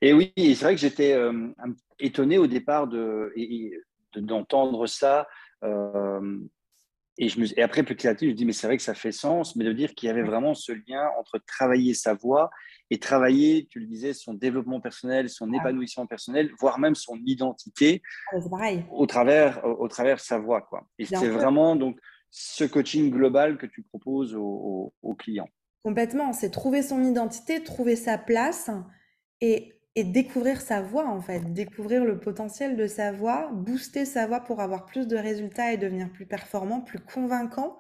[0.02, 1.50] Et oui, c'est vrai que j'étais euh,
[2.00, 3.74] étonné au départ de, et- et
[4.14, 5.28] de- d'entendre ça.
[5.64, 6.40] euh,
[7.18, 8.84] et, je me, et après, petit à petit, je me dis, mais c'est vrai que
[8.84, 12.14] ça fait sens, mais de dire qu'il y avait vraiment ce lien entre travailler sa
[12.14, 12.50] voix
[12.90, 18.02] et travailler, tu le disais, son développement personnel, son épanouissement personnel, voire même son identité
[18.92, 20.62] au travers, au, travers sa voix.
[20.62, 20.88] Quoi.
[21.00, 25.50] Et c'est vraiment donc ce coaching global que tu proposes aux, aux clients.
[25.84, 28.70] Complètement, c'est trouver son identité, trouver sa place
[29.42, 34.26] et et découvrir sa voix en fait, découvrir le potentiel de sa voix, booster sa
[34.26, 37.78] voix pour avoir plus de résultats et devenir plus performant, plus convaincant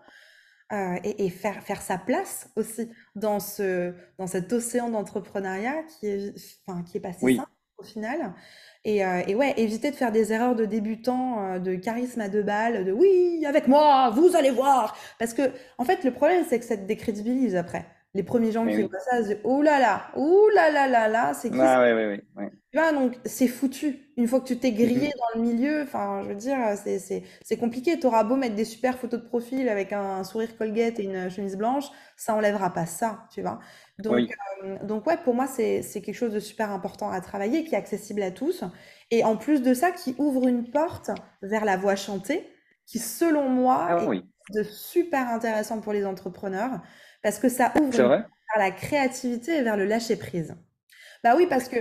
[0.74, 6.34] euh, et, faire, faire sa place aussi dans, ce, dans cet océan d'entrepreneuriat qui est,
[6.66, 8.34] enfin, qui est pas si simple au final.
[8.84, 12.30] Et, euh, et, ouais, éviter de faire des erreurs de débutant, euh, de charisme à
[12.30, 14.98] deux balles, de oui, avec moi, vous allez voir.
[15.20, 17.86] Parce que, en fait, le problème, c'est que ça te décrédibilise après.
[18.14, 21.34] Les premiers gens qui voient ça, c'est oh là là, oh là là là là,
[21.34, 24.12] c'est qui ah, ouais, ouais, ouais, Tu vois, donc c'est foutu.
[24.18, 25.18] Une fois que tu t'es grillé mm-hmm.
[25.18, 27.98] dans le milieu, enfin, je veux dire, c'est compliqué.
[27.98, 31.30] Tu auras beau mettre des super photos de profil avec un, sourire Colgate et une
[31.30, 31.86] chemise blanche,
[32.18, 33.60] ça enlèvera pas ça, tu vois.
[34.00, 34.30] Donc,
[34.66, 37.78] euh, donc ouais, pour moi, c'est quelque chose de super important à travailler, qui est
[37.78, 38.66] accessible à tous.
[39.10, 42.46] Et en plus de ça, qui ouvre une porte vers la voix chantée,
[42.86, 46.82] qui, selon moi, ah est de super intéressant pour les entrepreneurs
[47.22, 48.26] parce que ça ouvre vers
[48.58, 50.56] la créativité et vers le lâcher prise.
[51.24, 51.78] Bah oui, parce que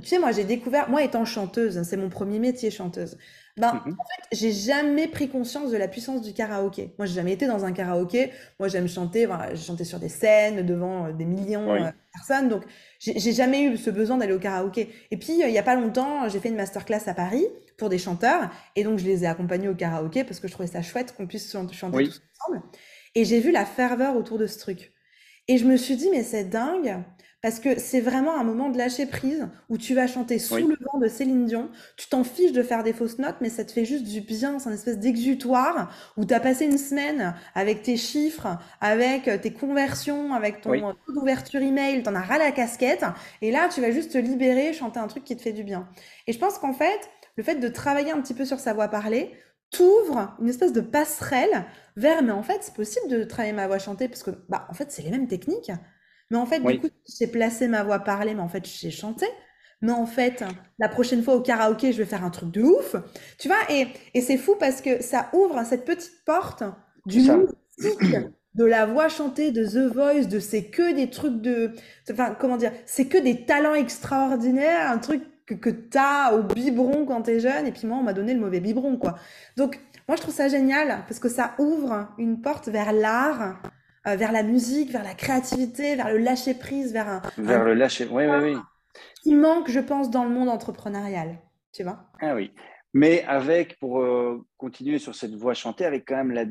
[0.00, 3.16] tu sais, moi j'ai découvert, moi étant chanteuse, c'est mon premier métier chanteuse.
[3.56, 6.92] Ben, mmh en fait, j'ai jamais pris conscience de la puissance du karaoké.
[6.98, 8.32] Moi, j'ai jamais été dans un karaoké.
[8.58, 9.26] Moi, j'aime chanter.
[9.26, 12.48] Voilà, j'ai chanté sur des scènes devant euh, des millions de personnes.
[12.48, 12.64] Donc,
[12.98, 14.92] j'ai jamais eu ce besoin d'aller au karaoké.
[15.12, 17.46] Et puis, euh, il y a pas longtemps, j'ai fait une masterclass à Paris
[17.78, 18.50] pour des chanteurs.
[18.74, 21.28] Et donc, je les ai accompagnés au karaoké parce que je trouvais ça chouette qu'on
[21.28, 22.62] puisse chanter tous ensemble.
[23.14, 24.92] Et j'ai vu la ferveur autour de ce truc.
[25.48, 27.02] Et je me suis dit, mais c'est dingue,
[27.42, 30.76] parce que c'est vraiment un moment de lâcher prise où tu vas chanter sous le
[30.80, 31.68] vent de Céline Dion.
[31.98, 34.58] Tu t'en fiches de faire des fausses notes, mais ça te fait juste du bien.
[34.58, 39.52] C'est une espèce d'exutoire où tu as passé une semaine avec tes chiffres, avec tes
[39.52, 43.04] conversions, avec ton taux d'ouverture email, t'en as ras la casquette.
[43.42, 45.86] Et là, tu vas juste te libérer, chanter un truc qui te fait du bien.
[46.26, 48.88] Et je pense qu'en fait, le fait de travailler un petit peu sur sa voix
[48.88, 49.32] parlée,
[49.76, 51.64] t'ouvre une espèce de passerelle
[51.96, 54.74] vers, mais en fait, c'est possible de travailler ma voix chantée parce que, bah, en
[54.74, 55.70] fait, c'est les mêmes techniques.
[56.30, 59.26] Mais en fait, du coup, j'ai placé ma voix parlée, mais en fait, j'ai chanté.
[59.82, 60.42] Mais en fait,
[60.78, 62.96] la prochaine fois au karaoké, je vais faire un truc de ouf.
[63.38, 66.62] Tu vois, et, et c'est fou parce que ça ouvre cette petite porte
[67.06, 68.16] du mystique
[68.54, 71.72] de la voix chantée, de The Voice, de c'est que des trucs de.
[72.10, 76.42] Enfin, comment dire C'est que des talents extraordinaires, un truc que, que tu as au
[76.42, 77.66] biberon quand tu es jeune.
[77.66, 79.16] Et puis moi, on m'a donné le mauvais biberon, quoi.
[79.56, 83.60] Donc, moi, je trouve ça génial parce que ça ouvre une porte vers l'art,
[84.06, 87.22] euh, vers la musique, vers la créativité, vers le lâcher prise, vers un.
[87.38, 88.56] Vers le lâcher, oui, oui, oui.
[89.22, 91.38] Qui manque, je pense, dans le monde entrepreneurial.
[91.72, 92.52] Tu vois Ah oui.
[92.92, 96.44] Mais avec, pour euh, continuer sur cette voix chantée, avec quand même la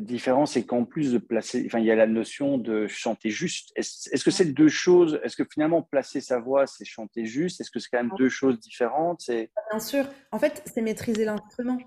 [0.00, 3.72] différence, c'est qu'en plus de placer, enfin, il y a la notion de chanter juste.
[3.76, 5.20] Est-ce que c'est deux choses?
[5.22, 7.60] Est-ce que finalement placer sa voix, c'est chanter juste?
[7.60, 9.24] Est-ce que c'est quand même deux choses différentes?
[9.28, 10.08] Bien sûr.
[10.32, 11.78] En fait, c'est maîtriser l'instrument.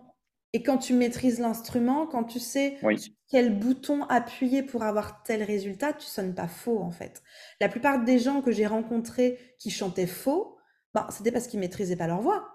[0.53, 2.77] Et quand tu maîtrises l'instrument, quand tu sais
[3.29, 7.21] quel bouton appuyer pour avoir tel résultat, tu sonnes pas faux en fait.
[7.61, 10.57] La plupart des gens que j'ai rencontrés qui chantaient faux,
[10.95, 12.47] ben, c'était parce qu'ils maîtrisaient pas leur voix.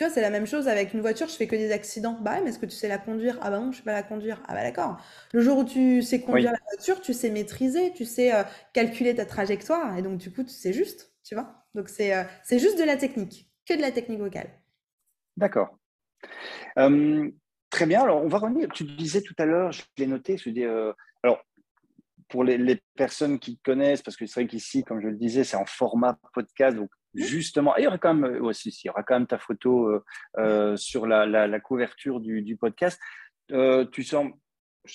[0.00, 2.18] Tu vois, c'est la même chose avec une voiture, je fais que des accidents.
[2.22, 3.38] Bah mais est-ce que tu sais la conduire?
[3.42, 4.42] Ah bah non, je sais pas la conduire.
[4.48, 4.96] Ah bah d'accord.
[5.34, 9.14] Le jour où tu sais conduire la voiture, tu sais maîtriser, tu sais euh, calculer
[9.14, 11.66] ta trajectoire, et donc du coup, c'est juste, tu vois?
[11.74, 14.48] Donc c'est euh, c'est juste de la technique, que de la technique vocale.
[15.36, 15.78] D'accord.
[16.78, 17.30] Euh,
[17.68, 18.00] très bien.
[18.00, 18.70] Alors, on va revenir.
[18.72, 21.44] Tu disais tout à l'heure, je l'ai noté, je dis, euh, alors,
[22.30, 25.58] pour les, personnes qui connaissent, parce que c'est vrai qu'ici, comme je le disais, c'est
[25.58, 29.14] en format podcast, donc justement, il y aura quand même, aussi, il y aura quand
[29.14, 30.02] même ta photo
[30.38, 33.00] euh, sur la, couverture du, podcast.
[33.48, 34.32] tu sens,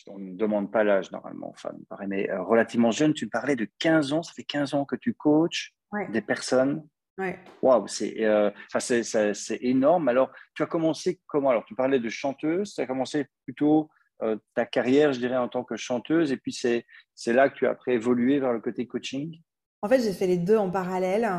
[0.08, 1.72] on ne demande pas l'âge normalement, enfin,
[2.08, 5.74] mais relativement jeune, tu parlais de 15 ans, ça fait 15 ans que tu coaches
[6.10, 6.84] des personnes.
[7.18, 7.40] Ouais.
[7.62, 10.10] Waouh, c'est euh, c'est énorme.
[10.10, 11.50] Alors, tu as commencé comment?
[11.50, 13.90] Alors, tu parlais de chanteuse, tu as commencé plutôt
[14.22, 16.86] euh, ta carrière, je dirais, en tant que chanteuse, et puis c'est
[17.34, 19.42] là que tu as après évolué vers le côté coaching?
[19.82, 21.30] En fait, j'ai fait les deux en parallèle,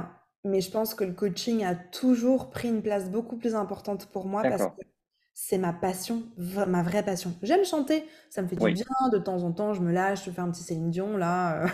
[0.46, 4.26] mais je pense que le coaching a toujours pris une place beaucoup plus importante pour
[4.26, 4.82] moi parce que
[5.38, 6.22] c'est ma passion,
[6.66, 7.35] ma vraie passion.
[7.42, 10.30] J'aime chanter, ça me fait du bien, de temps en temps, je me lâche, je
[10.30, 11.66] fais un petit Céline Dion, là, euh,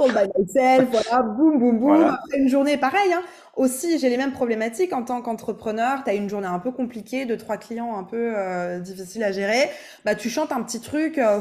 [0.00, 3.22] all by myself, voilà, boum, boum, boum, après une journée, pareil, hein.
[3.54, 7.26] Aussi, j'ai les mêmes problématiques en tant qu'entrepreneur, tu as une journée un peu compliquée,
[7.26, 9.68] deux, trois clients un peu euh, difficiles à gérer,
[10.06, 11.40] bah tu chantes un petit truc, euh,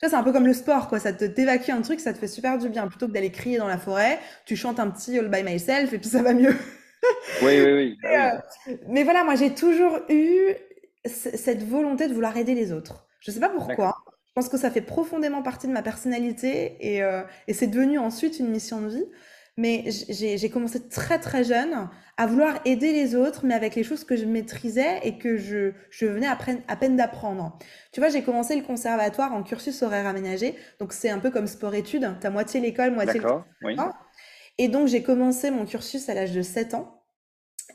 [0.00, 0.98] c'est un peu comme le sport, quoi.
[0.98, 2.86] Ça te t'évacue un truc, ça te fait super du bien.
[2.86, 5.98] Plutôt que d'aller crier dans la forêt, tu chantes un petit All by Myself et
[5.98, 6.54] puis ça va mieux.
[7.42, 7.98] oui, oui, oui.
[8.04, 8.42] Ah
[8.88, 10.54] mais voilà, moi j'ai toujours eu
[11.04, 13.06] cette volonté de vouloir aider les autres.
[13.20, 13.94] Je sais pas pourquoi.
[14.28, 17.98] Je pense que ça fait profondément partie de ma personnalité et, euh, et c'est devenu
[17.98, 19.04] ensuite une mission de vie.
[19.58, 21.88] Mais j'ai commencé très très jeune
[22.18, 25.72] à vouloir aider les autres, mais avec les choses que je maîtrisais et que je,
[25.90, 26.38] je venais à,
[26.68, 27.58] à peine d'apprendre.
[27.92, 31.46] Tu vois, j'ai commencé le conservatoire en cursus horaire aménagé, donc c'est un peu comme
[31.46, 32.18] sport-études.
[32.20, 33.26] Tu as moitié l'école, moitié le
[33.62, 33.86] oui.
[34.58, 37.02] Et donc j'ai commencé mon cursus à l'âge de 7 ans.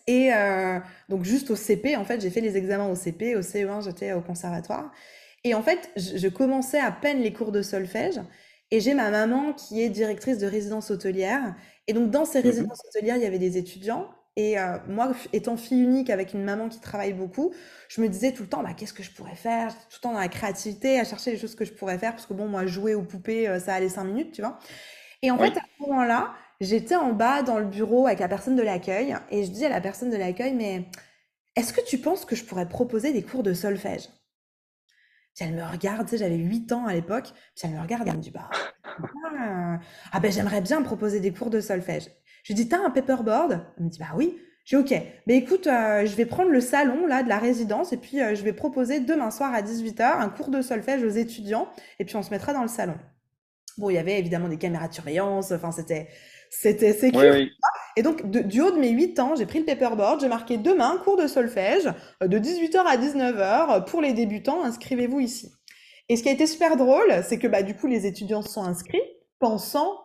[0.07, 3.41] Et euh, donc juste au CP, en fait, j'ai fait les examens au CP, au
[3.41, 4.91] CE1, j'étais au conservatoire.
[5.43, 8.19] Et en fait, je, je commençais à peine les cours de solfège.
[8.71, 11.55] Et j'ai ma maman qui est directrice de résidence hôtelière.
[11.87, 14.09] Et donc, dans ces mmh résidences hôtelières, il y avait des étudiants.
[14.37, 17.53] Et euh, moi, étant fille unique avec une maman qui travaille beaucoup,
[17.89, 19.73] je me disais tout le temps, bah, qu'est-ce que je pourrais faire?
[19.73, 22.11] Tout le temps dans la créativité, à chercher les choses que je pourrais faire.
[22.11, 24.57] Parce que bon, moi, jouer aux poupées, euh, ça allait cinq minutes, tu vois.
[25.21, 28.55] Et en fait, à ce moment-là, j'étais en bas dans le bureau avec la personne
[28.55, 29.15] de l'accueil.
[29.31, 30.85] Et je dis à la personne de l'accueil, mais
[31.55, 34.09] est-ce que tu penses que je pourrais proposer des cours de solfège?
[35.35, 38.21] Puis elle me regarde, j'avais 8 ans à l'époque, puis elle me regarde, elle me
[38.21, 38.49] dit, bah,
[40.11, 42.09] ah, ben j'aimerais bien proposer des cours de solfège.
[42.43, 43.65] Je lui dis, t'as un paperboard?
[43.77, 44.37] Elle me dit, bah oui.
[44.65, 44.93] Dis, ok,
[45.25, 48.35] mais écoute, euh, je vais prendre le salon là de la résidence et puis euh,
[48.35, 51.67] je vais proposer demain soir à 18h un cours de solfège aux étudiants
[51.99, 52.95] et puis on se mettra dans le salon.
[53.77, 56.09] Bon, il y avait évidemment des caméras de surveillance, enfin c'était
[56.51, 57.51] c'était sécurisé.
[57.95, 60.97] Et donc, du haut de mes 8 ans, j'ai pris le paperboard, j'ai marqué demain,
[61.03, 61.89] cours de solfège,
[62.21, 65.51] euh, de 18h à 19h, pour les débutants, inscrivez-vous ici.
[66.09, 68.49] Et ce qui a été super drôle, c'est que bah, du coup, les étudiants se
[68.49, 69.01] sont inscrits,
[69.39, 69.97] pensant,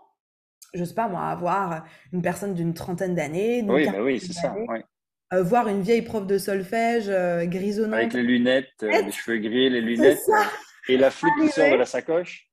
[0.73, 3.65] je sais pas moi, avoir une personne d'une trentaine d'années.
[3.67, 4.55] Oui, bah oui, c'est ça.
[5.33, 7.95] Euh, voir une vieille prof de solfège euh, grisonnante.
[7.95, 10.21] Avec les lunettes, les cheveux gris, les lunettes.
[10.89, 12.49] Et la flûte qui sort de la sacoche.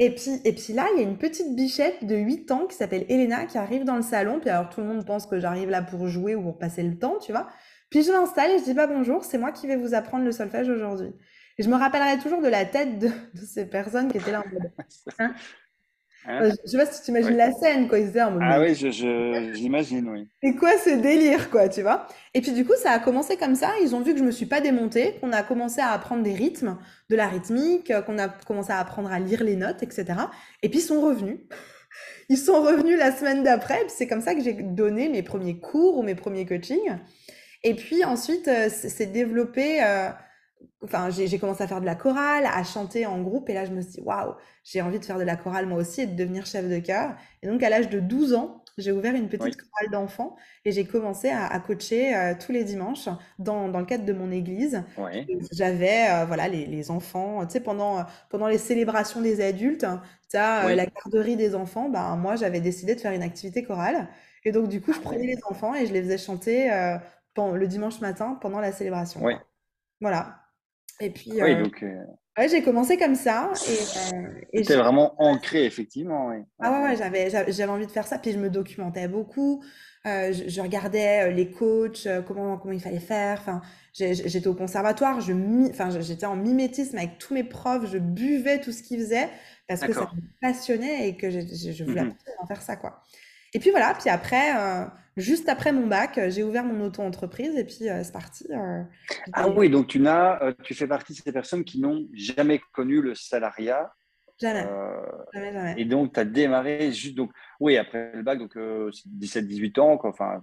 [0.00, 2.76] Et puis, et puis là, il y a une petite bichette de 8 ans qui
[2.76, 4.40] s'appelle Elena qui arrive dans le salon.
[4.40, 6.98] Puis alors, tout le monde pense que j'arrive là pour jouer ou pour passer le
[6.98, 7.48] temps, tu vois.
[7.90, 10.32] Puis je m'installe et je dis pas bonjour, c'est moi qui vais vous apprendre le
[10.32, 11.12] solfège aujourd'hui.
[11.58, 13.08] Et je me rappellerai toujours de la tête de,
[13.46, 14.72] ces personnes qui étaient là en mode.
[15.20, 15.34] Hein
[16.26, 17.98] Hein je sais pas si tu imagines la scène, quoi.
[17.98, 20.28] Ils mode, ah oui, j'imagine, oui.
[20.42, 22.06] Et quoi ce délire, quoi, tu vois?
[22.32, 23.72] Et puis du coup, ça a commencé comme ça.
[23.82, 26.32] Ils ont vu que je me suis pas démontée, qu'on a commencé à apprendre des
[26.32, 26.78] rythmes,
[27.10, 30.06] de la rythmique, qu'on a commencé à apprendre à lire les notes, etc.
[30.62, 31.38] Et puis ils sont revenus.
[32.28, 33.78] Ils sont revenus la semaine d'après.
[33.88, 36.98] C'est comme ça que j'ai donné mes premiers cours ou mes premiers coachings.
[37.62, 39.82] Et puis ensuite, euh, c'est développé.
[39.84, 40.08] Euh,
[40.84, 43.70] enfin, j'ai commencé à faire de la chorale, à chanter en groupe, et là, je
[43.70, 46.14] me suis dit, waouh, j'ai envie de faire de la chorale moi aussi et de
[46.14, 47.14] devenir chef de chœur.
[47.42, 50.84] Et donc, à l'âge de 12 ans, j'ai ouvert une petite chorale d'enfants et j'ai
[50.84, 54.82] commencé à, coacher euh, tous les dimanches dans, dans, le cadre de mon église.
[55.52, 59.86] J'avais euh, voilà les, les enfants, tu sais, pendant, pendant les célébrations des adultes,
[60.28, 63.62] tu as euh, la garderie des enfants, ben, moi j'avais décidé de faire une activité
[63.62, 64.08] chorale.
[64.44, 66.68] Et donc, du coup, je ah prenais les enfants et je les faisais chanter
[67.36, 69.22] le dimanche matin pendant la célébration.
[70.00, 70.43] Voilà.
[71.00, 72.04] Et puis, oui, euh, donc, euh,
[72.38, 73.52] ouais, j'ai commencé comme ça.
[74.52, 76.32] Et, euh, vraiment ancré, effectivement.
[76.60, 78.18] Ah ouais, j'avais, j'avais envie de faire ça.
[78.18, 79.62] Puis je me documentais beaucoup.
[80.04, 83.38] je, regardais les coachs, comment, comment il fallait faire.
[83.40, 83.60] Enfin,
[83.92, 85.32] j'étais au conservatoire, je
[85.70, 89.28] enfin, j'étais en mimétisme avec tous mes profs, je buvais tout ce qu'ils faisaient
[89.66, 92.14] parce que ça me passionnait et que je, je voulais mmh
[92.46, 93.02] faire ça, quoi.
[93.54, 94.52] Et puis voilà, puis après,
[95.16, 98.46] Juste après mon bac, j'ai ouvert mon auto-entreprise et puis euh, c'est parti.
[98.50, 98.82] Euh,
[99.32, 102.60] ah oui, donc tu, n'as, euh, tu fais partie de ces personnes qui n'ont jamais
[102.72, 103.92] connu le salariat.
[104.40, 104.66] Jamais.
[105.32, 105.74] jamais, jamais.
[105.78, 107.14] Et donc, tu as démarré juste.
[107.14, 109.96] Donc, oui, après le bac, donc 17-18 ans.
[109.96, 110.40] Quoi, enfin,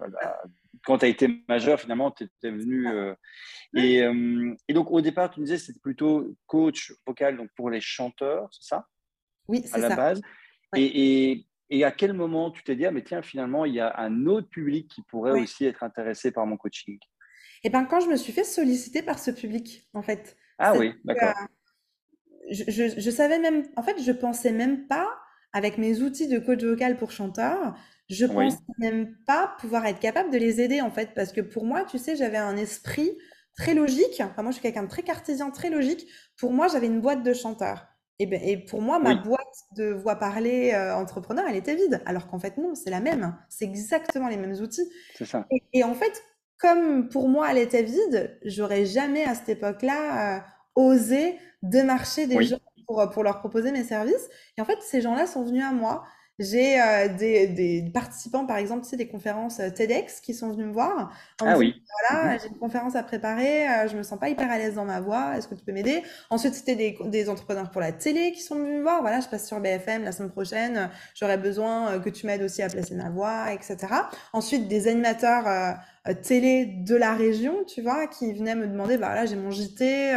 [0.86, 2.88] quand tu as été majeur, finalement, tu étais venu.
[3.76, 3.98] Et,
[4.70, 7.82] et, donc, au départ, tu me disais que c'était plutôt coach vocal donc pour les
[7.82, 8.88] chanteurs, c'est ça?
[9.50, 9.86] Oui, c'est ça.
[9.86, 10.22] À la base.
[10.78, 13.80] Et, et, et à quel moment tu t'es dit, ah, mais tiens, finalement, il y
[13.80, 17.00] a un autre public qui pourrait aussi être intéressé par mon coaching?
[17.64, 20.36] Eh bien, quand je me suis fait solliciter par ce public, en fait.
[20.60, 21.34] Ah oui, d'accord.
[22.52, 25.08] je, je, savais même, en fait, je pensais même pas,
[25.54, 27.78] avec mes outils de coach vocal pour chanteurs,
[28.10, 31.66] je pensais même pas pouvoir être capable de les aider, en fait, parce que pour
[31.66, 33.18] moi, tu sais, j'avais un esprit
[33.56, 34.20] très logique.
[34.20, 36.06] Enfin, moi, je suis quelqu'un de très cartésien, très logique.
[36.38, 37.88] Pour moi, j'avais une boîte de chanteurs.
[38.20, 42.02] Ben, et, pour moi, ma boîte de voix parlée euh, entrepreneur, elle était vide.
[42.06, 43.36] Alors qu'en fait, non, c'est la même.
[43.50, 44.88] C'est exactement les mêmes outils.
[45.16, 45.48] C'est ça.
[45.74, 46.24] Et, en fait,
[46.60, 50.40] comme pour moi, elle était vide, j'aurais jamais à cette époque-là euh,
[50.76, 54.30] osé démarcher des gens pour, pour leur proposer mes services.
[54.58, 56.04] Et en fait, ces gens-là sont venus à moi.
[56.42, 60.50] J'ai euh, des, des, participants, par exemple, tu sais, des conférences euh, TEDx qui sont
[60.50, 61.14] venus me voir.
[61.40, 61.84] ah oui.
[62.10, 62.40] Voilà, mhm.
[62.42, 65.00] j'ai une conférence à préparer, euh, je me sens pas hyper à l'aise dans ma
[65.02, 66.02] voix, est-ce que tu peux m'aider?
[66.32, 69.02] Ensuite, c'était des, des, entrepreneurs pour la télé qui sont venus me voir.
[69.02, 72.70] Voilà, je passe sur BFM la semaine prochaine, j'aurais besoin que tu m'aides aussi à
[72.70, 73.78] placer ma voix, etc.
[74.34, 75.78] Ensuite, des animateurs
[76.24, 80.14] télé de la région, tu vois, qui venaient me demander, bah là, j'ai mon JT,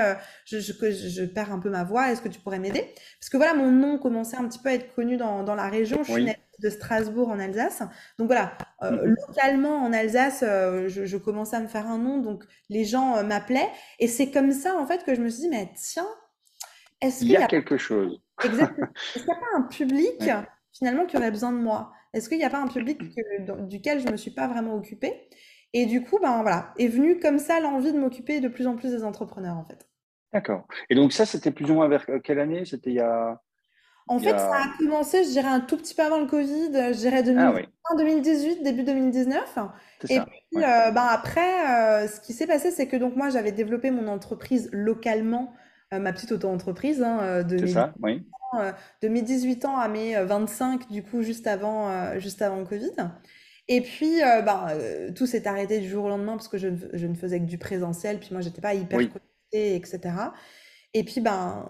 [0.46, 2.86] je, je, je, perds un peu ma voix, est-ce que tu pourrais m'aider?
[3.20, 5.68] Parce que voilà, mon nom commençait un petit peu à être connu dans, dans la
[5.68, 6.02] région.
[6.02, 6.28] Je suis
[6.60, 7.82] de Strasbourg en Alsace.
[8.18, 12.44] Donc voilà, mmh localement en Alsace, je, je, commençais à me faire un nom, donc
[12.70, 13.68] les gens m'appelaient.
[13.98, 16.06] Et c'est comme ça, en fait, que je me suis dit, mais tiens,
[17.00, 18.86] est-ce qu'il y, a quelque chose Exactement.
[19.14, 20.30] Est-ce qu'il n'y a pas un public
[20.72, 21.92] finalement qui aurait besoin de moi?
[22.12, 22.98] Est-ce qu'il n'y a pas un public
[23.68, 25.28] duquel je ne me suis pas vraiment occupée?
[25.74, 28.76] Et du coup, ben voilà, est venue comme ça l'envie de m'occuper de plus en
[28.76, 29.86] plus des entrepreneurs en fait.
[30.32, 30.66] D'accord.
[30.88, 32.64] Et donc ça, c'était plus ou moins vers quelle année?
[32.64, 33.40] C'était il y a
[34.06, 36.98] en fait, ça a commencé, je dirais, un tout petit peu avant le Covid, je
[36.98, 39.58] dirais 2018, début 2019.
[40.10, 43.52] Et puis, euh, ben après, euh, ce qui s'est passé, c'est que donc moi, j'avais
[43.52, 45.54] développé mon entreprise localement,
[45.94, 48.26] euh, ma petite auto-entreprise, hein, de, mes ça, oui.
[49.00, 52.92] de mes 18 ans à mes 25, du coup, juste avant, juste avant le Covid.
[53.68, 54.76] Et puis, ben,
[55.14, 57.58] tout s'est arrêté du jour au lendemain parce que je, je ne faisais que du
[57.58, 60.12] présentiel, puis moi, j'étais pas hyper connectée, etc.
[60.94, 61.66] Et puis, ben,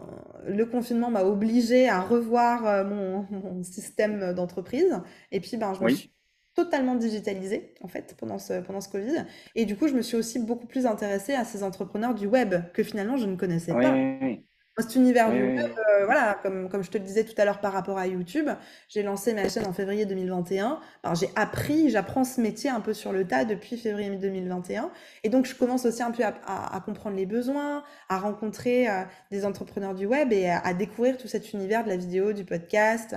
[0.47, 2.85] le confinement m'a obligé à revoir euh,
[3.31, 5.01] mon, système d'entreprise.
[5.33, 6.13] Et puis, ben, je me suis
[6.55, 9.25] totalement digitalisée, en fait, pendant ce, pendant ce Covid.
[9.55, 12.55] Et du coup, je me suis aussi beaucoup plus intéressée à ces entrepreneurs du web
[12.73, 13.97] que finalement, je ne connaissais pas.
[14.77, 17.61] Cet univers du web, euh, voilà, comme, comme je te le disais tout à l'heure
[17.61, 18.51] par rapport à YouTube,
[18.89, 20.81] j'ai lancé ma chaîne en février 2021.
[21.05, 24.91] Alors j'ai appris, j'apprends ce métier un peu sur le tas depuis février 2021.
[25.23, 29.05] Et donc je commence aussi un peu à, à, comprendre les besoins, à rencontrer euh,
[29.31, 33.15] des entrepreneurs du web et à, découvrir tout cet univers de la vidéo, du podcast,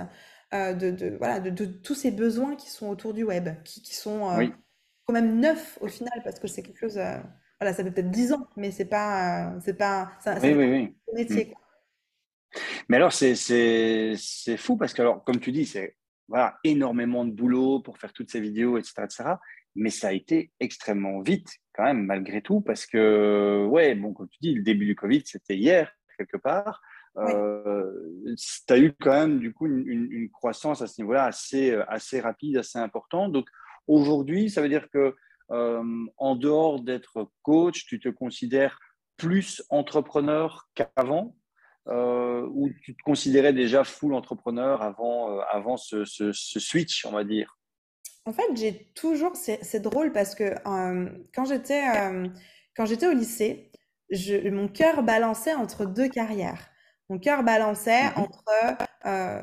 [0.54, 3.82] euh, de, de, voilà, de, de, tous ces besoins qui sont autour du web, qui,
[3.82, 4.28] qui sont
[5.06, 7.00] quand même neufs au final, parce que c'est quelque chose
[7.60, 11.46] voilà, ça fait peut-être 10 ans, mais c'est pas, c'est pas, ça, oui, oui, métier.
[11.46, 11.54] Mm.
[12.88, 14.16] Mais alors, c'est
[14.56, 15.96] fou parce que, alors, comme tu dis, c'est
[16.28, 19.24] voilà, énormément de boulot pour faire toutes ces vidéos, etc., etc.
[19.74, 24.28] Mais ça a été extrêmement vite, quand même, malgré tout, parce que, ouais, bon, comme
[24.28, 26.82] tu dis, le début du Covid, c'était hier, quelque part.
[27.16, 27.90] Euh,
[28.36, 32.20] tu as eu quand même, du coup, une, une croissance à ce niveau-là assez, assez
[32.20, 33.32] rapide, assez importante.
[33.32, 33.48] Donc,
[33.86, 35.12] aujourd'hui, ça veut dire que euh,
[35.50, 38.78] en dehors d'être coach, tu te considères
[39.16, 41.36] plus entrepreneur qu'avant
[41.88, 47.24] euh, ou tu te considérais déjà full entrepreneur avant, euh, avant ce, switch, on va
[47.24, 47.58] dire?
[48.26, 50.54] En fait, j'ai toujours, c'est drôle parce que
[51.34, 51.82] quand j'étais
[52.76, 53.72] quand j'étais au lycée,
[54.10, 56.68] je, mon cœur balançait entre deux carrières.
[57.08, 58.18] Mon cœur balançait mhm.
[58.18, 58.87] entre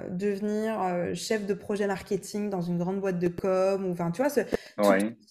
[0.09, 4.30] devenir chef de projet marketing dans une grande boîte de com, ou enfin, tu vois,
[4.30, 4.41] ce,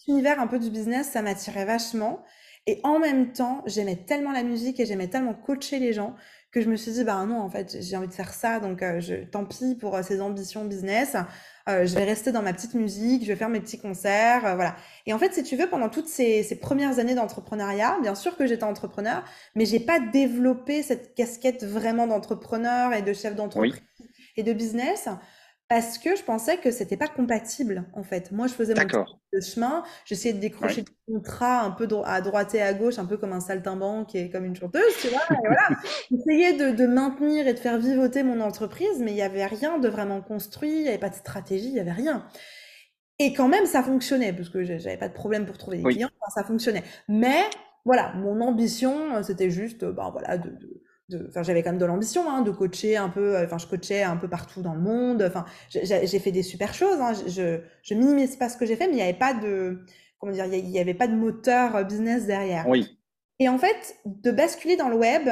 [0.09, 2.24] univers un peu du business, ça m'attirait vachement.
[2.66, 6.14] Et en même temps, j'aimais tellement la musique et j'aimais tellement coacher les gens
[6.51, 8.80] que je me suis dit, bah non, en fait, j'ai envie de faire ça, donc
[8.80, 11.16] euh, je, tant pis pour euh, ces ambitions business.
[11.68, 14.76] Euh, je vais rester dans ma petite musique, je vais faire mes petits concerts, voilà.
[15.07, 18.37] Et en fait, si tu veux, pendant toutes ces, ces premières années d'entrepreneuriat, bien sûr
[18.37, 19.24] que j'étais entrepreneur,
[19.57, 23.82] mais j'ai pas développé cette casquette vraiment d'entrepreneur et de chef d'entreprise
[24.37, 25.09] et de business
[25.68, 28.30] parce que je pensais que c'était pas compatible en fait.
[28.32, 32.61] Moi, je faisais mon chemin, j'essayais de décrocher des contrats un peu à droite et
[32.61, 35.22] à gauche, un peu comme un saltimbanque et comme une chanteuse, tu vois.
[35.30, 35.68] Et voilà.
[36.11, 39.78] J'essayais de, de, maintenir et de faire vivoter mon entreprise, mais il n'y avait rien
[39.78, 42.26] de vraiment construit, il n'y avait pas de stratégie, il n'y avait rien.
[43.18, 46.11] Et quand même, ça fonctionnait parce que j'avais pas de problème pour trouver des clients,
[46.35, 46.85] ça fonctionnait.
[47.09, 47.43] Mais
[47.85, 50.53] voilà, mon ambition, c'était juste, ben voilà, de
[51.28, 54.16] enfin j'avais quand même de l'ambition hein, de coacher un peu enfin je coachais un
[54.16, 55.22] peu partout dans le monde.
[55.26, 58.86] Enfin j'ai fait des super choses hein, je je minimise pas ce que j'ai fait
[58.86, 59.80] mais il n'y avait pas de
[60.18, 62.66] comment dire il y avait pas de moteur euh, business derrière.
[62.68, 62.98] Oui.
[63.38, 65.28] Et en fait de basculer dans le web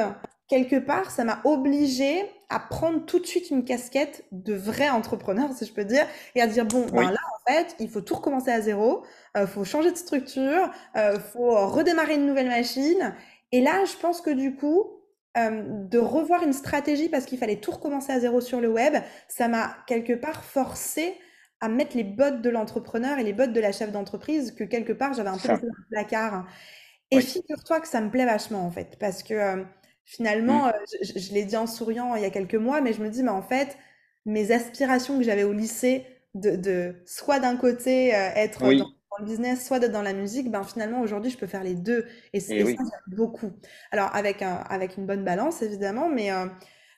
[0.47, 5.51] quelque part ça m'a obligé à prendre tout de suite une casquette de vrai entrepreneur
[5.53, 6.05] si je peux dire
[6.35, 9.03] et à dire bon ben là en fait il faut tout recommencer à zéro
[9.35, 13.15] il euh, faut changer de structure il euh, faut redémarrer une nouvelle machine.
[13.51, 15.02] Et là je pense que du coup
[15.35, 18.95] euh, de revoir une stratégie parce qu'il fallait tout recommencer à zéro sur le web,
[19.27, 21.15] ça m'a quelque part forcé
[21.59, 24.93] à mettre les bottes de l'entrepreneur et les bottes de la chef d'entreprise que quelque
[24.93, 26.45] part j'avais un peu dans le placard.
[27.09, 29.63] Et figure-toi que ça me plaît vachement en fait parce que euh,
[30.05, 30.69] finalement, mmh.
[30.69, 33.23] euh, je, l'ai dit en souriant il y a quelques mois, mais je me dis,
[33.23, 33.77] mais en fait,
[34.25, 36.05] mes aspirations que j'avais au lycée
[36.35, 38.89] de, soit d'un côté être dans
[39.19, 42.05] le business, soit d'être dans la musique, ben finalement aujourd'hui je peux faire les deux
[42.33, 43.51] et, c'est eh ça beaucoup.
[43.91, 46.45] Alors avec un, avec une bonne balance évidemment, mais euh,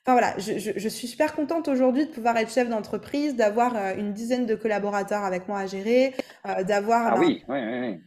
[0.02, 3.94] enfin voilà, je, je, suis super contente aujourd'hui de pouvoir être chef d'entreprise, d'avoir euh,
[3.96, 6.14] une dizaine de collaborateurs avec moi à gérer,
[6.46, 7.14] euh, d'avoir.
[7.14, 8.00] Ah ben oui, oui, oui.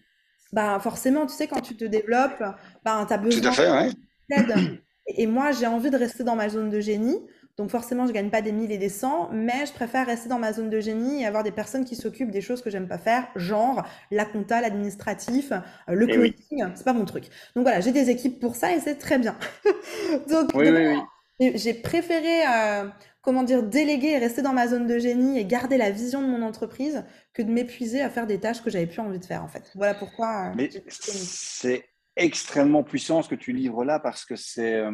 [0.51, 2.43] Ben forcément, tu sais quand tu te développes,
[2.83, 3.89] ben tu as besoin
[4.29, 4.81] d'aide.
[5.07, 7.19] Et moi j'ai envie de rester dans ma zone de génie.
[7.59, 10.39] Donc forcément, je gagne pas des 1000 et des 100, mais je préfère rester dans
[10.39, 12.97] ma zone de génie et avoir des personnes qui s'occupent des choses que j'aime pas
[12.97, 17.25] faire, genre la compta, l'administratif, euh, le Eh coding, c'est pas mon truc.
[17.55, 19.37] Donc voilà, j'ai des équipes pour ça et c'est très bien.
[20.29, 21.03] Donc, Oui, donc oui, voilà,
[21.41, 21.51] oui.
[21.55, 22.89] j'ai préféré, euh,
[23.21, 26.27] comment dire, déléguer et rester dans ma zone de génie et garder la vision de
[26.27, 27.03] mon entreprise
[27.33, 29.69] que de m'épuiser à faire des tâches que j'avais plus envie de faire en fait.
[29.75, 31.83] Voilà pourquoi euh, Mais c'est
[32.19, 34.91] extrêmement puissant ce que tu livres là parce que c'est euh,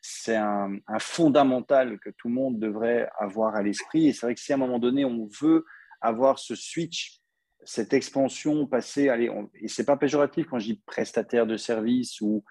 [0.00, 4.08] c'est un, un fondamental que tout le monde devrait avoir à l'esprit.
[4.08, 5.64] Et c'est vrai que si à un moment donné, on veut
[6.00, 7.20] avoir ce switch,
[7.64, 12.20] cette expansion, passer, allez, on, et c'est pas péjoratif quand je dis prestataire de service
[12.20, 12.44] ou,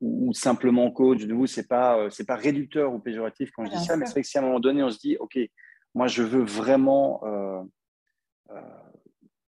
[0.00, 3.64] ou, ou simplement coach, de vous, c'est pas, euh, c'est pas réducteur ou péjoratif quand
[3.64, 5.16] je dis ça, mais c'est vrai que si à un moment donné, on se dit,
[5.18, 5.38] OK,
[5.94, 7.20] moi, je veux vraiment.
[7.24, 7.62] euh,
[8.50, 8.60] euh,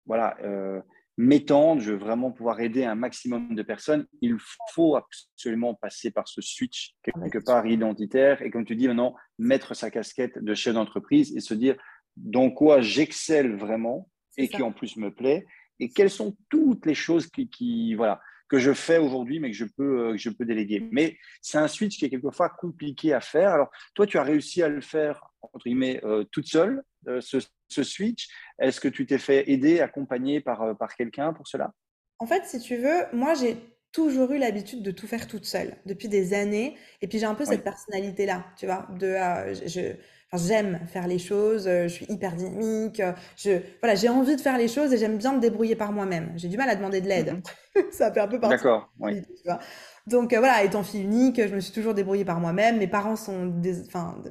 [0.05, 0.81] voilà, euh,
[1.17, 4.37] m'étendre, je veux vraiment pouvoir aider un maximum de personnes, il
[4.73, 9.75] faut absolument passer par ce switch quelque part identitaire et comme tu dis maintenant, mettre
[9.75, 11.75] sa casquette de chef d'entreprise et se dire
[12.15, 15.45] dans quoi j'excelle vraiment et qui en plus me plaît
[15.79, 19.57] et quelles sont toutes les choses qui, qui- voilà, que je fais aujourd'hui mais que
[19.57, 20.87] je peux, euh, que je peux déléguer.
[20.91, 23.49] Mais c'est un switch qui est quelquefois compliqué à faire.
[23.51, 26.83] Alors toi, tu as réussi à le faire entre guillemets euh, toute seule,
[27.19, 28.29] ce, ce switch.
[28.59, 31.73] Est-ce que tu t'es fait aider, accompagner par, euh, par quelqu'un pour cela?
[32.19, 33.57] En fait, si tu veux, moi j'ai
[33.91, 36.77] toujours eu l'habitude de tout faire toute seule depuis des années.
[37.01, 39.95] Et puis j'ai un peu Oui, cette personnalité-là, tu vois, de euh, je,
[40.31, 44.35] enfin, j'aime faire les choses, euh, je suis hyper dynamique, euh, je, voilà, j'ai envie
[44.35, 46.31] de faire les choses et j'aime bien me débrouiller par moi-même.
[46.37, 47.41] J'ai du mal à demander de l'aide.
[47.75, 47.91] Mhm.
[47.91, 49.59] Ça fait un peu partie d'accord, oui, personnalité, tu vois.
[50.07, 52.77] Donc euh, voilà, étant fille unique, je me suis toujours débrouillée par moi-même.
[52.77, 54.21] Mes parents sont des, enfin,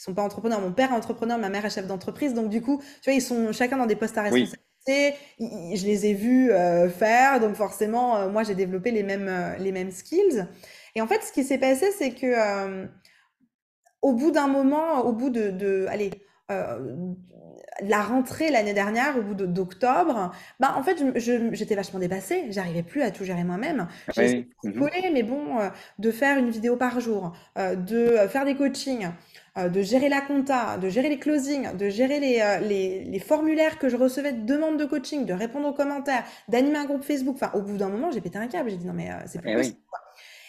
[0.00, 0.60] ils sont pas entrepreneurs.
[0.62, 2.32] Mon père est entrepreneur, ma mère est chef d'entreprise.
[2.32, 5.14] Donc du coup, tu vois, ils sont chacun dans des postes à responsabilité.
[5.36, 9.56] Je les ai vus euh, faire, donc forcément, euh, moi j'ai développé les mêmes, euh,
[9.58, 10.46] les mêmes skills.
[10.94, 12.88] Et en fait, ce qui s'est passé, c'est que
[14.00, 16.10] au bout d'un moment, au bout de, de allez,
[17.82, 21.02] la rentrée l'année dernière, au bout d'octobre, bah, en fait,
[21.52, 22.46] j'étais vachement dépassée.
[22.50, 23.88] J'arrivais plus à tout gérer moi-même.
[24.14, 27.32] J'ai essayé oui, de mhm, coller, mais bon, euh, de faire une vidéo par jour,
[27.58, 29.08] euh, de faire des coachings,
[29.56, 33.78] de gérer la compta, de gérer les closings, de gérer les, euh, les, les formulaires
[33.78, 37.36] que je recevais de demandes de coaching, de répondre aux commentaires, d'animer un groupe Facebook.
[37.36, 38.70] Enfin, au bout d'un moment, j'ai pété un câble.
[38.70, 39.74] J'ai dit non, mais euh, c'est plus eh possible.
[39.74, 39.76] oui,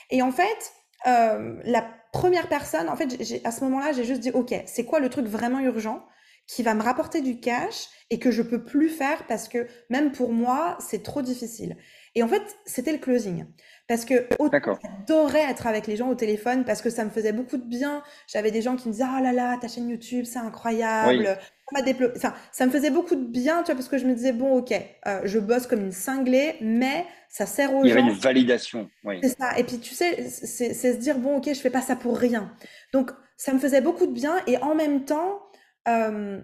[0.10, 0.74] Et en fait,
[1.08, 4.86] euh, la première personne, en fait, j'ai- à ce moment-là, j'ai juste dit, OK, c'est
[4.86, 6.06] quoi le truc vraiment urgent
[6.48, 10.12] qui va me rapporter du cash et que je peux plus faire parce que même
[10.12, 11.78] pour moi, c'est trop difficile.
[12.16, 13.46] Et en fait, c'était le closing.
[13.88, 14.28] Parce que
[14.84, 18.04] j'adorais être avec les gens au téléphone parce que ça me faisait beaucoup de bien.
[18.28, 21.38] J'avais des gens qui me disaient, oh là là, ta chaîne YouTube, c'est incroyable.
[21.74, 22.12] oui,
[22.52, 24.74] Ça me faisait beaucoup de bien, tu vois, parce que je me disais, bon, ok,
[25.08, 28.08] euh, je bosse comme une cinglée, mais ça sert aux il y avait gens.
[28.10, 29.58] une validation, oui, C'est ça.
[29.58, 32.18] Et puis, tu sais, c'est c'est se dire, bon, ok, je fais pas ça pour
[32.18, 32.54] rien.
[32.94, 34.36] Donc, ça me faisait beaucoup de bien.
[34.48, 35.40] Et en même temps,
[35.88, 36.42] euh,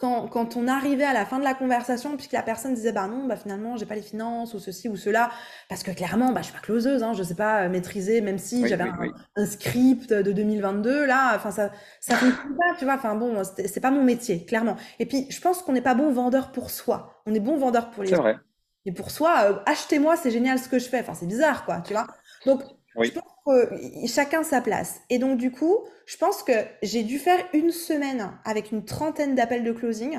[0.00, 2.92] quand, quand on arrivait à la fin de la conversation, puis que la personne disait,
[2.92, 5.30] bah non, bah finalement, j'ai pas les finances ou ceci ou cela,
[5.68, 8.38] parce que clairement, bah, je suis pas closeuse, hein, je sais pas euh, maîtriser, même
[8.38, 11.70] si oui, j'avais oui, un, oui, un script de 2022, là, enfin, ça,
[12.00, 14.76] ça fonctionne pas, tu vois, enfin bon, c'est pas mon métier, clairement.
[14.98, 17.22] Et puis, je pense qu'on n'est pas bon vendeur pour soi.
[17.26, 18.22] On est bon vendeur pour les c'est autres.
[18.22, 18.38] vrai,
[18.86, 21.00] Et pour soi, euh, achetez-moi, c'est génial ce que je fais.
[21.00, 22.06] Enfin, c'est bizarre, quoi, tu vois.
[22.46, 22.62] Donc,
[23.00, 25.00] je pense que chacun sa place.
[25.10, 29.34] Et donc, du coup, je pense que j'ai dû faire une semaine avec une trentaine
[29.34, 30.18] d'appels de closing,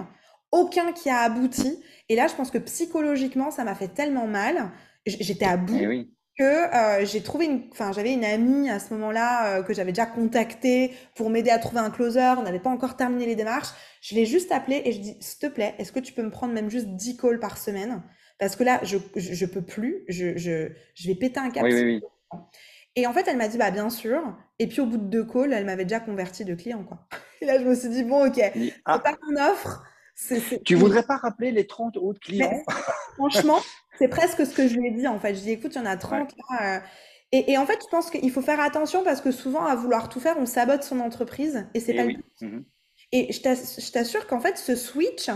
[0.52, 1.82] aucun qui a abouti.
[2.10, 4.72] Et là, je pense que psychologiquement, ça m'a fait tellement mal.
[5.06, 8.80] J'étais à eh bout oui, que euh, j'ai trouvé une, enfin, j'avais une amie à
[8.80, 12.36] ce moment-là euh, que j'avais déjà contactée pour m'aider à trouver un closer.
[12.38, 13.70] On n'avait pas encore terminé les démarches.
[14.02, 16.32] Je l'ai juste appelée et je dis, s'il te plaît, est-ce que tu peux me
[16.32, 18.04] prendre même juste 10 calls par semaine?
[18.40, 20.04] Parce que là, je, je, je peux plus.
[20.08, 21.68] Je, je, je vais péter un câble.
[21.68, 22.40] oui, oui, oui,
[22.96, 24.22] Et en fait, elle m'a dit, bah, bien sûr.
[24.60, 27.08] Et puis, au bout de deux calls, elle m'avait déjà converti de client, quoi.
[27.42, 29.84] Et là, je me suis dit, bon, ok, c'est ah, pas mon offre.
[30.16, 32.64] C'est, c'est- tu voudrais pas rappeler les 30 autres mais clients?
[33.18, 33.64] franchement,
[34.00, 35.36] c'est presque ce que je lui ai dit, en fait.
[35.36, 36.78] Je dis, écoute, il y en a Ouais, 30 là.
[36.78, 36.82] euh.
[37.34, 40.10] Et, et en fait, je pense qu'il faut faire attention parce que souvent, à vouloir
[40.10, 42.26] tout faire, on sabote son entreprise et c'est eh pas le but.
[42.42, 42.66] mhm,
[43.14, 45.30] Et je t'assure qu'en fait, ce switch,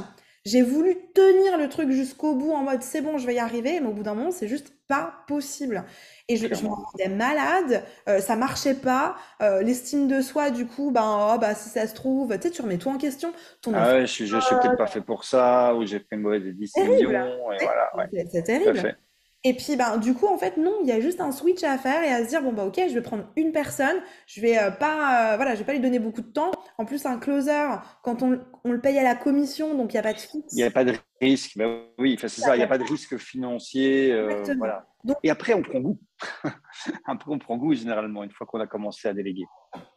[0.45, 3.79] j'ai voulu tenir le truc jusqu'au bout en mode c'est bon, je vais y arriver,
[3.79, 5.83] mais au bout d'un moment, c'est juste pas possible.
[6.27, 10.67] Et je, je me rendais malade, euh, ça marchait pas, euh, l'estime de soi, du
[10.67, 13.33] coup, ben, oh, bah, si ça se trouve, tu sais, tu remets tout en question,
[13.61, 16.15] ton ah ouais, je suis, je suis peut-être pas fait pour ça ou j'ai fait
[16.15, 17.51] une mauvaise décision terrible.
[17.51, 18.95] et voilà, ouais, c'est- terrible.
[19.47, 21.77] Et puis, ben, du coup, en fait, non, il y a juste un switch à
[21.77, 24.57] faire et à se dire, bon, bah, ok, je vais prendre une personne, je vais
[24.57, 26.49] euh, pas, euh, voilà, je vais pas lui donner beaucoup de temps.
[26.79, 27.67] En plus, un closer,
[28.01, 30.17] quand on, on le paye à la commission, donc il n'y a pas de
[30.51, 30.73] il n'y a fixe.
[30.73, 31.67] pas de Risque, bah
[31.99, 34.11] oui, c'est ça, il n'y a pas de risque financier.
[34.11, 34.87] Euh, voilà.
[35.23, 35.99] Et après, on prend goût.
[37.05, 39.45] après, on prend goût généralement une fois qu'on a commencé à déléguer.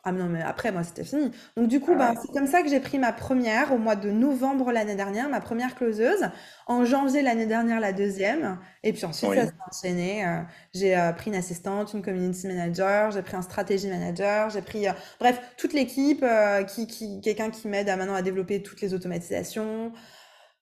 [0.04, 1.30] Ah non, mais après, moi, c'était fini.
[1.56, 4.10] Donc, du coup, bah, c'est comme ça que j'ai pris ma première au mois de
[4.10, 6.30] novembre l'année dernière, ma première closeuse.
[6.66, 8.58] En janvier l'année dernière, la deuxième.
[8.82, 10.26] Et puis ensuite, ça s'est enchaîné.
[10.26, 10.40] Euh,
[10.74, 14.86] j'ai euh, pris une assistante, une community manager, j'ai pris un stratégie manager, j'ai pris,
[15.20, 16.24] bref, toute l'équipe,
[16.68, 19.92] qui, qui, quelqu'un qui m'aide à, maintenant à développer toutes les automatisations.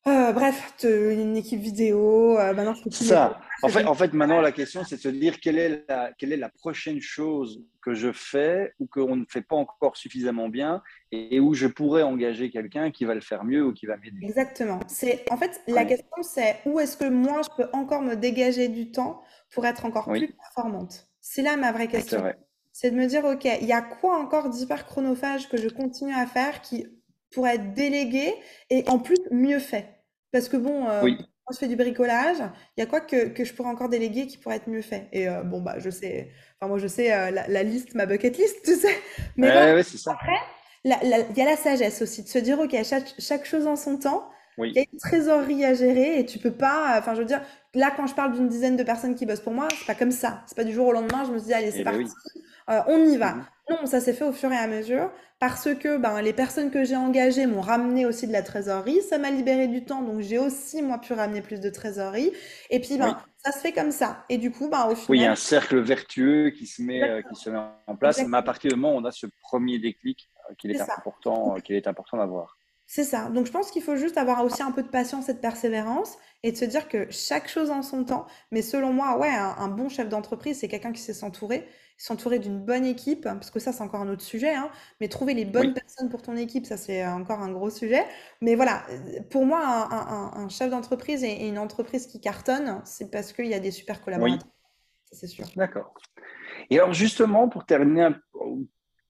[0.06, 2.38] Euh, bref, une équipe vidéo.
[2.38, 3.40] Euh, maintenant, ça.
[3.62, 6.32] En fait, en fait, maintenant, la question, c'est de se dire quelle est, la, quelle
[6.32, 10.82] est la prochaine chose que je fais ou qu'on ne fait pas encore suffisamment bien
[11.10, 14.18] et, où je pourrais engager quelqu'un qui va le faire mieux ou qui va m'aider.
[14.22, 14.78] Exactement.
[14.86, 18.68] C'est en fait la question, c'est où est-ce que moi je peux encore me dégager
[18.68, 21.08] du temps pour être encore plus performante?
[21.20, 22.22] C'est là ma vraie question.
[22.72, 26.12] C'est de me dire, ok, il y a quoi encore d'hyper chronophage que je continue
[26.12, 26.86] à faire qui
[27.32, 28.34] pourrait être délégué
[28.68, 29.95] et en plus mieux fait?
[30.36, 31.16] Parce que bon, euh, moi
[31.50, 32.36] je fais du bricolage,
[32.76, 35.08] il y a quoi que, que, je pourrais encore déléguer qui pourrait être mieux fait?
[35.12, 36.28] Et euh, bon, bah je sais,
[36.60, 38.94] enfin moi je sais euh, la, liste, ma bucket list, tu sais.
[39.38, 40.12] Mais ouais, c'est ça.
[40.12, 40.36] après,
[40.84, 40.90] il
[41.38, 44.28] y a la sagesse aussi, de se dire, ok, chaque, chaque chose en son temps.
[44.58, 46.98] Il y a une trésorerie à gérer et tu peux pas.
[46.98, 47.40] Enfin, je veux dire,
[47.72, 50.10] là, quand je parle d'une dizaine de personnes qui bossent pour moi, c'est pas comme
[50.10, 50.42] ça.
[50.46, 52.06] C'est pas du jour au lendemain, je me dis, allez, c'est eh ben
[52.66, 52.90] parti.
[52.90, 53.34] on y va.
[53.34, 53.44] Mhm.
[53.68, 56.84] Non, ça s'est fait au fur et à mesure parce que ben, les personnes que
[56.84, 60.38] j'ai engagées m'ont ramené aussi de la trésorerie, ça m'a libéré du temps, donc j'ai
[60.38, 62.32] aussi moi pu ramener plus de trésorerie.
[62.70, 64.24] Et puis ben, ça se fait comme ça.
[64.30, 66.80] Et du coup, ben, au final, oui, il y a un cercle vertueux qui se
[66.80, 68.22] met, euh, qui se met en place.
[68.26, 71.56] Mais à partir du moment où on a ce premier déclic euh, qu'il est, important,
[71.56, 72.56] euh, qu'il est important d'avoir.
[72.86, 73.28] C'est ça.
[73.28, 76.16] Donc je pense qu'il faut juste avoir aussi un peu de patience et de persévérance
[76.44, 78.26] et de se dire que chaque chose en son temps.
[78.52, 81.66] Mais selon moi, ouais, un bon chef d'entreprise, c'est quelqu'un qui sait s'entourer
[81.96, 84.70] s'entourer d'une bonne équipe, parce que ça, c'est encore un autre sujet, hein,
[85.00, 88.04] mais trouver les bonnes personnes pour ton équipe, ça, c'est encore un gros sujet.
[88.40, 88.84] Mais voilà,
[89.30, 93.60] pour moi, un, chef d'entreprise et, une entreprise qui cartonne, c'est parce qu'il y a
[93.60, 94.48] des super collaborateurs.
[95.10, 95.46] C'est sûr.
[95.56, 95.94] D'accord.
[96.70, 98.10] Et alors, justement, pour terminer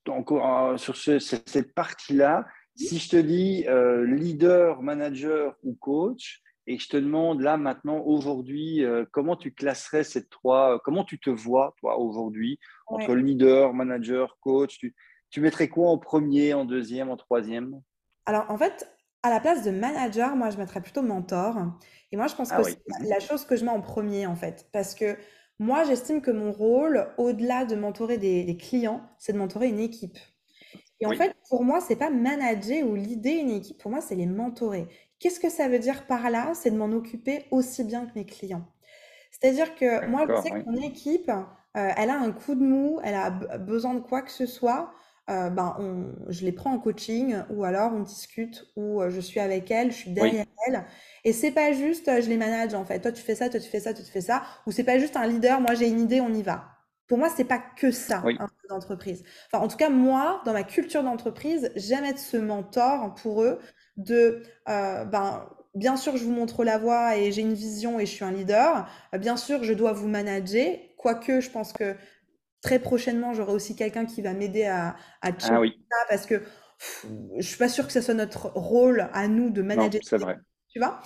[0.08, 6.78] encore euh, sur cette partie-là, si je te dis euh, leader, manager ou coach, et
[6.78, 11.18] je te demande là maintenant, aujourd'hui, euh, comment tu classerais ces trois, euh, comment tu
[11.18, 14.94] te vois, toi, aujourd'hui, entre leader, manager, coach tu,
[15.30, 17.80] tu, mettrais quoi en premier, en deuxième, en troisième?
[18.26, 18.90] Alors, en fait,
[19.22, 21.56] à la place de manager, moi, je mettrais plutôt mentor.
[22.12, 24.36] Et moi, je pense ah que c'est la chose que je mets en premier, en
[24.36, 24.68] fait.
[24.72, 25.16] Parce que
[25.58, 30.18] moi, j'estime que mon rôle, au-delà de mentorer des, clients, c'est de mentorer une équipe.
[31.00, 33.78] Et en fait, pour moi, c'est pas manager ou l'idée une équipe.
[33.78, 34.88] Pour moi, c'est les mentorer.
[35.18, 36.52] Qu'est-ce que ça veut dire par là?
[36.54, 38.66] C'est de m'en occuper aussi bien que mes clients.
[39.30, 43.00] C'est-à-dire que moi, je sais que mon équipe, euh, elle a un coup de mou,
[43.04, 44.92] elle a besoin de quoi que ce soit,
[45.28, 49.40] euh, ben, je les prends en coaching ou alors on discute ou euh, je suis
[49.40, 50.84] avec elle, je suis derrière elle.
[51.24, 53.00] Et c'est pas juste, je les manage en fait.
[53.00, 54.42] Toi, tu fais ça, toi, tu fais ça, toi, tu fais ça.
[54.66, 56.64] Ou c'est pas juste un leader, moi, j'ai une idée, on y va.
[57.08, 59.22] Pour moi, c'est pas que ça, un d'entreprise.
[59.52, 63.60] Enfin, en tout cas, moi, dans ma culture d'entreprise, j'aime être ce mentor pour eux
[63.96, 68.06] de, euh, ben, bien sûr, je vous montre la voie et j'ai une vision et
[68.06, 68.88] je suis un leader.
[69.14, 71.94] Euh, bien sûr, je dois vous manager, quoique je pense que
[72.62, 75.60] très prochainement, j'aurai aussi quelqu'un qui va m'aider à, à ah ça
[76.08, 76.42] parce que
[77.38, 80.00] je suis pas sûre que ce soit notre rôle à nous de manager.
[80.04, 80.36] c'est vrai.
[80.68, 81.00] Tu vois?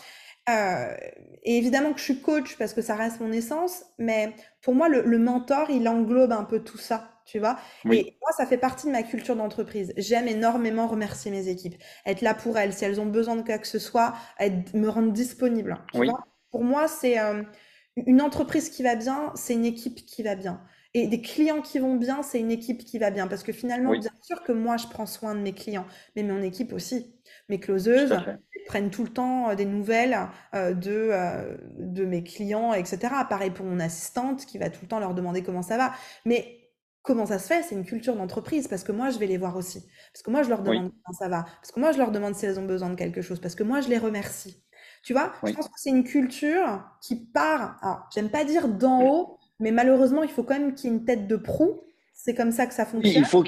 [0.49, 0.97] Euh,
[1.45, 4.89] et évidemment que je suis coach parce que ça reste mon essence, mais pour moi,
[4.89, 7.57] le, mentor, il englobe un peu tout ça, tu vois.
[7.91, 9.93] Et moi, ça fait partie de ma culture d'entreprise.
[9.97, 13.59] J'aime énormément remercier mes équipes, être là pour elles, si elles ont besoin de quoi
[13.59, 15.79] que ce soit, être, me rendre disponible.
[15.93, 17.43] Tu vois pour moi, c'est euh,
[17.97, 20.61] une entreprise qui va bien, c'est une équipe qui va bien.
[20.93, 23.29] Et des clients qui vont bien, c'est une équipe qui va bien.
[23.29, 26.43] Parce que finalement, bien sûr que moi, je prends soin de mes clients, mais mon
[26.43, 27.15] équipe aussi.
[27.49, 28.13] Mes closeuses
[28.67, 30.19] prennent tout le temps euh, des nouvelles
[30.55, 32.99] euh, de, euh, de mes clients, etc.
[33.29, 35.93] Pareil pour mon assistante qui va tout le temps leur demander comment ça va.
[36.25, 36.60] Mais
[37.03, 39.57] comment ça se fait C'est une culture d'entreprise parce que moi, je vais les voir
[39.57, 39.85] aussi.
[40.13, 41.45] Parce que moi, je leur demande comment ça va.
[41.61, 43.41] Parce que moi, je leur demande si elles ont besoin de quelque chose.
[43.41, 44.63] Parce que moi, je les remercie.
[45.03, 49.03] Tu vois, je pense que c'est une culture qui part, alors j'aime pas dire d'en
[49.03, 51.81] haut, mais malheureusement, il faut quand même qu'il y ait une tête de proue.
[52.13, 53.23] C'est comme ça que ça fonctionne.
[53.23, 53.43] Il faut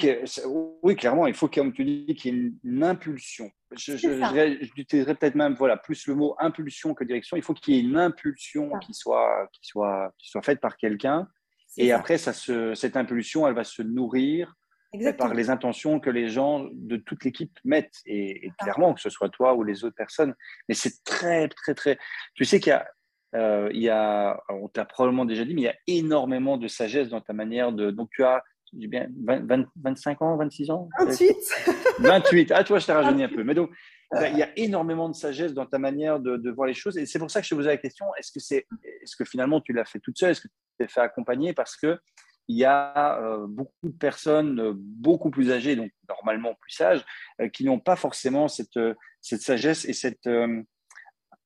[0.83, 3.51] oui, clairement, il faut, comme tu dis, qu'il y ait une, impulsion.
[3.77, 3.97] Je,
[4.75, 7.37] j'utiliserais peut-être même voilà, plus le mot impulsion que direction.
[7.37, 10.79] Il faut qu'il y ait une impulsion qui soit, qui, soit, qui soit faite par
[10.79, 11.29] quelqu'un.
[11.79, 14.55] Et après, ça se, cette impulsion, elle va se nourrir
[15.17, 18.01] par les intentions que les gens de toute l'équipe mettent.
[18.05, 20.35] Et, clairement, que ce soit toi ou les autres personnes.
[20.69, 21.99] Mais c'est très, très, très.
[22.35, 22.87] Tu sais qu'il y a
[23.35, 26.69] euh, il y a, on t'a probablement déjà dit, mais il y a énormément de
[26.69, 27.91] sagesse dans ta manière de.
[27.91, 28.43] Donc, tu as
[28.79, 29.07] j'ai bien
[29.77, 30.89] 25 ans, 26 ans?
[30.99, 31.37] 28
[31.99, 33.45] 28, ah tu vois, je t'ai rajeuni un peu.
[33.45, 33.71] Mais donc,
[34.21, 36.99] il y a énormément de sagesse dans ta manière de, voir les choses.
[36.99, 39.25] Et c'est pour ça que je te posais la question, est-ce que, c'est, est-ce que
[39.25, 40.31] finalement tu l'as fait toute seule?
[40.31, 41.55] Est-ce que tu t'es fait accompagner?
[41.55, 41.99] Parce qu'il
[42.49, 47.05] y a euh, beaucoup de personnes euh, beaucoup plus âgées, donc normalement plus sages,
[47.41, 48.79] euh, qui n'ont pas forcément cette,
[49.21, 50.29] cette sagesse et cette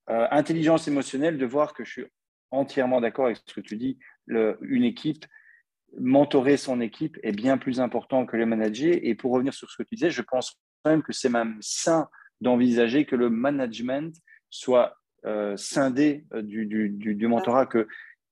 [0.08, 2.06] intelligence émotionnelle de voir que je suis
[2.50, 3.98] entièrement d'accord avec ce que tu dis.
[4.28, 5.24] Une équipe,
[5.98, 8.96] mentorer son équipe est bien plus important que le manager.
[9.02, 12.08] Et pour revenir sur ce que tu disais, je pense même que c'est même sain
[12.40, 14.14] d'envisager que le management
[14.50, 17.88] soit euh, scindé euh, du, du, du, mentorat, que,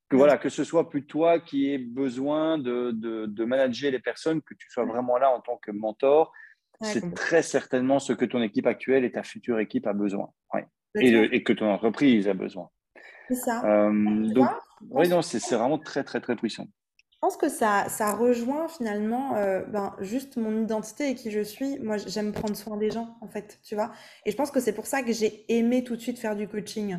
[0.09, 3.99] que, voilà, que ce soit plus toi qui aies besoin de, de, de, manager les
[3.99, 6.33] personnes, que tu sois vraiment là en tant que mentor.
[6.81, 10.31] c'est très certainement ce que ton équipe actuelle et ta future équipe a besoin.
[10.97, 12.71] Et, et, que ton entreprise a besoin.
[13.27, 13.65] C'est ça.
[13.65, 14.49] Euh, donc,
[14.91, 16.69] oui, non, c'est vraiment très, très, très puissant.
[17.25, 21.79] Pense que ça, ça rejoint finalement euh, ben, juste mon identité et qui je suis.
[21.79, 23.93] Moi, j'aime prendre soin des gens, en fait, tu vois.
[24.27, 26.47] Et je pense que c'est pour ça que j'ai aimé tout de suite faire du
[26.47, 26.99] coaching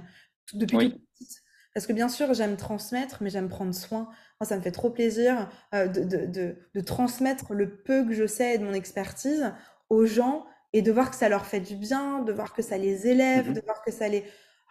[0.52, 1.44] depuis toute petite.
[1.76, 4.10] Parce que bien sûr, j'aime transmettre, mais j'aime prendre soin.
[4.42, 8.26] Moi, ça me fait trop plaisir euh, de, de, de, transmettre le peu que je
[8.26, 9.54] sais de mon expertise
[9.92, 12.80] aux gens et de voir que ça leur fait du bien, de voir que ça
[12.80, 14.26] les élève, mmh de voir que ça les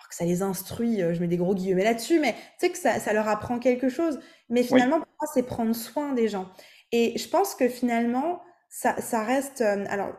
[0.09, 2.79] que ça les instruit, euh, je mets des gros guillemets là-dessus, mais tu sais que
[2.79, 4.19] ça, ça, leur apprend quelque chose.
[4.49, 6.49] Mais finalement, pour moi, c'est prendre soin des gens.
[6.93, 9.61] Et je pense que finalement, ça, ça reste.
[9.61, 10.13] Euh, alors,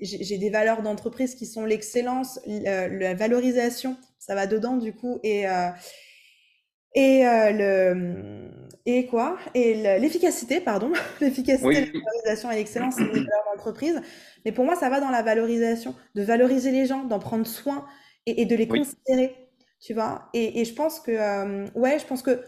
[0.00, 5.48] j'ai des valeurs d'entreprise qui sont l'excellence, la valorisation, ça va dedans du coup, et,
[5.48, 5.70] euh,
[6.94, 8.50] et le
[8.86, 9.38] et quoi?
[9.54, 14.02] Et l'efficacité, pardon, l'efficacité, la valorisation et l'excellence, c'est des valeurs d'entreprise.
[14.44, 17.86] Mais pour moi, ça va dans la valorisation, de valoriser les gens, d'en prendre soin,
[18.26, 19.34] et, de les considérer,
[19.80, 20.28] tu vois.
[20.34, 22.42] Et, et, je pense que, euh, ouais, je pense que,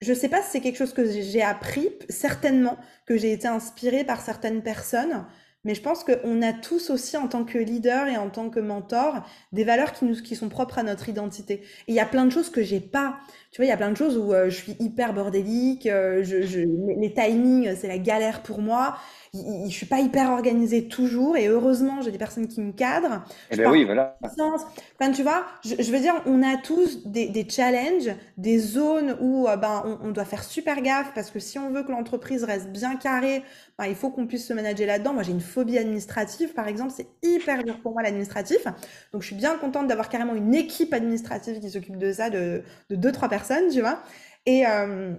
[0.00, 2.76] je sais pas si c'est quelque chose que j'ai appris, certainement
[3.06, 5.26] que j'ai été inspirée par certaines personnes,
[5.64, 8.60] mais je pense qu'on a tous aussi, en tant que leader et en tant que
[8.60, 11.62] mentor, des valeurs qui, nous, qui sont propres à notre identité.
[11.88, 13.16] Et il y a plein de choses que j'ai pas.
[13.50, 16.22] Tu vois, il y a plein de choses où euh, je suis hyper bordélique, euh,
[16.22, 18.98] je, je, les timings, c'est la galère pour moi
[19.34, 23.24] je suis pas hyper organisée toujours et heureusement j'ai des personnes qui me cadrent.
[23.50, 24.16] Eh ben oui, voilà.
[24.22, 29.48] Enfin, tu vois, je, veux dire, on a tous des, des challenges, des zones où
[29.48, 32.68] euh, ben, on, doit faire super gaffe parce que si on veut que l'entreprise reste
[32.68, 33.42] bien carrée,
[33.76, 35.14] ben, il faut qu'on puisse se manager là-dedans.
[35.14, 38.64] Moi, j'ai une phobie administrative, par exemple, c'est hyper dur pour moi l'administratif.
[39.12, 42.62] Donc, je suis bien contente d'avoir carrément une équipe administrative qui s'occupe de ça, de,
[42.88, 43.98] de deux, trois personnes, tu vois.
[44.46, 45.14] Et, euh,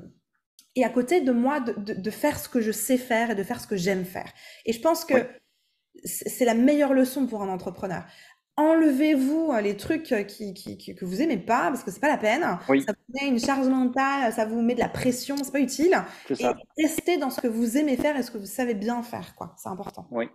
[0.76, 3.44] et à côté de moi de, de, faire ce que je sais faire et de
[3.44, 4.32] faire ce que j'aime faire.
[4.66, 5.28] Et je pense que
[6.04, 8.04] c'est la meilleure leçon pour un entrepreneur.
[8.58, 12.10] Enlevez-vous euh, les trucs euh, qui, qui, que vous aimez pas parce que c'est pas
[12.10, 12.42] la peine.
[12.42, 15.96] Ça vous met une charge mentale, ça vous met de la pression, c'est pas utile.
[16.30, 16.46] Et
[16.82, 19.56] restez dans ce que vous aimez faire et ce que vous savez bien faire, quoi.
[19.58, 20.08] C'est important.
[20.12, 20.30] Oui.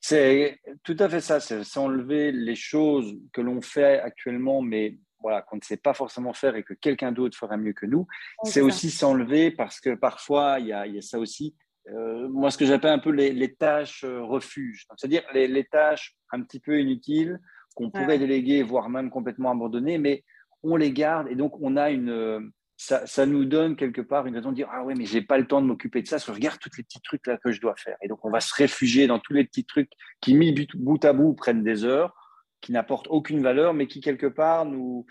[0.00, 1.40] C'est tout à fait ça.
[1.40, 6.32] C'est enlever les choses que l'on fait actuellement, mais voilà, qu'on ne sait pas forcément
[6.32, 8.06] faire et que quelqu'un d'autre fera mieux que nous,
[8.44, 11.54] c'est aussi s'enlever parce que parfois, il y a, ça aussi.
[11.88, 16.42] Euh, moi, ce que j'appelle un peu les, tâches euh, refuges, c'est-à-dire les, tâches un
[16.42, 17.40] petit peu inutiles
[17.74, 20.24] qu'on pourrait déléguer, voire même complètement abandonner, mais
[20.62, 22.50] on les garde et donc on a une.
[22.76, 25.36] Ça, ça nous donne quelque part une raison de dire Ah oui, mais j'ai pas
[25.36, 27.36] le temps de m'occuper de ça, parce que je regarde tous les petits trucs là
[27.36, 27.96] que je dois faire.
[28.02, 29.90] Et donc, on va se réfugier dans tous les petits trucs
[30.22, 32.14] qui, mis bout à bout, prennent des heures
[32.60, 35.06] qui n'apporte aucune valeur, mais qui quelque part nous,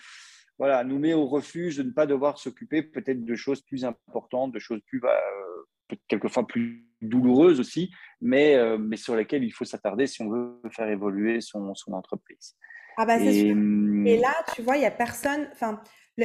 [0.58, 4.52] voilà, nous met au refuge de ne pas devoir s'occuper peut-être de choses plus importantes,
[4.52, 7.91] de choses plus, euh, quelquefois plus douloureuses aussi,
[8.22, 11.93] mais, euh, mais sur lesquelles il faut s'attarder si on veut faire évoluer son, son
[11.93, 12.56] entreprise.
[12.97, 15.47] Ah bah, et, hum, et là, tu vois, il n'y a personne.
[15.54, 15.82] Enfin,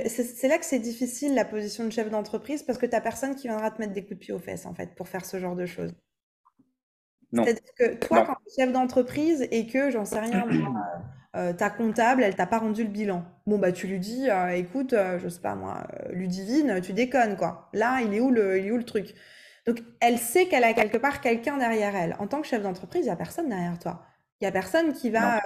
[0.08, 3.36] c'est là que c'est difficile la position de chef d'entreprise parce que tu n'as personne
[3.36, 5.38] qui viendra te mettre des coups de pied aux fesses en fait pour faire ce
[5.38, 5.94] genre de choses.
[7.34, 10.46] C'est-à-dire que toi, quand tu es chef d'entreprise et que, j'en sais rien,
[11.36, 13.24] euh, ta comptable, elle t'a pas rendu le bilan.
[13.46, 17.36] Bon, bah, tu lui dis, euh, écoute, euh, je sais pas moi, Ludivine, tu déconnes,
[17.36, 17.68] quoi.
[17.72, 19.14] Là, il est où le, il est où le truc?
[19.66, 22.14] Donc, elle sait qu'elle a quelque part quelqu'un derrière elle.
[22.20, 24.04] En tant que chef d'entreprise, il n'y a personne derrière toi.
[24.40, 25.40] Il n'y a personne qui va,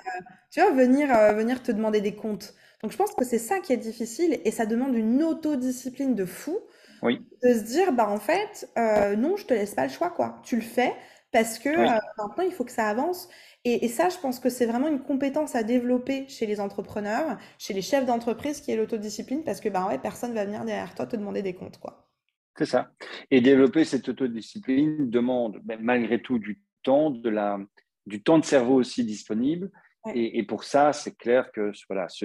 [0.50, 2.54] tu vois, venir, venir te demander des comptes.
[2.82, 6.24] Donc, je pense que c'est ça qui est difficile et ça demande une autodiscipline de
[6.26, 6.58] fou.
[7.02, 7.24] Oui.
[7.44, 8.68] De se dire, bah, en fait,
[9.16, 10.40] non, je te laisse pas le choix, quoi.
[10.42, 10.92] Tu le fais
[11.30, 13.28] parce que euh, maintenant, il faut que ça avance.
[13.64, 17.74] Et, ça, je pense que c'est vraiment une compétence à développer chez les entrepreneurs, chez
[17.74, 21.06] les chefs d'entreprise, qui est l'autodiscipline, parce que ben ouais, personne va venir derrière toi
[21.06, 21.78] te demander des comptes.
[21.78, 22.08] quoi.
[22.56, 22.90] C'est ça.
[23.30, 27.58] Et développer cette autodiscipline demande ben, malgré tout du temps, de la,
[28.06, 29.70] du temps de cerveau aussi disponible.
[30.14, 32.24] Et, pour ça, c'est clair que voilà, se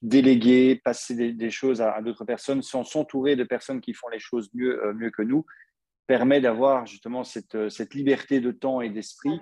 [0.00, 4.80] déléguer, passer des, choses à, d'autres personnes, s'entourer de personnes qui font les choses mieux,
[4.84, 5.44] euh, mieux que nous,
[6.06, 9.38] permet d'avoir justement cette, cette, liberté de temps et d'esprit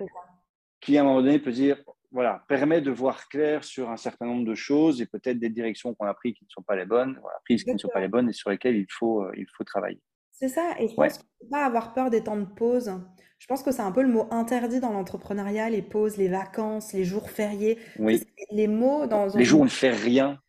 [0.79, 4.25] qui, à un moment donné, peut dire, voilà, permet de voir clair sur un certain
[4.25, 6.85] nombre de choses et peut-être des directions qu'on a prises qui ne sont pas les
[6.85, 9.45] bonnes, voilà, prises qui ne sont pas les bonnes et sur lesquelles il faut, il
[9.57, 10.01] faut travailler.
[10.31, 12.91] C'est ça, et je pense qu'il ne faut pas avoir peur des temps de pause.
[13.39, 16.93] Je pense que c'est un peu le mot interdit dans l'entrepreneuriat, les pauses, les vacances,
[16.93, 17.77] les jours fériés.
[17.99, 18.23] Oui.
[18.51, 20.39] Les mots dans Les jours où on ne fait rien.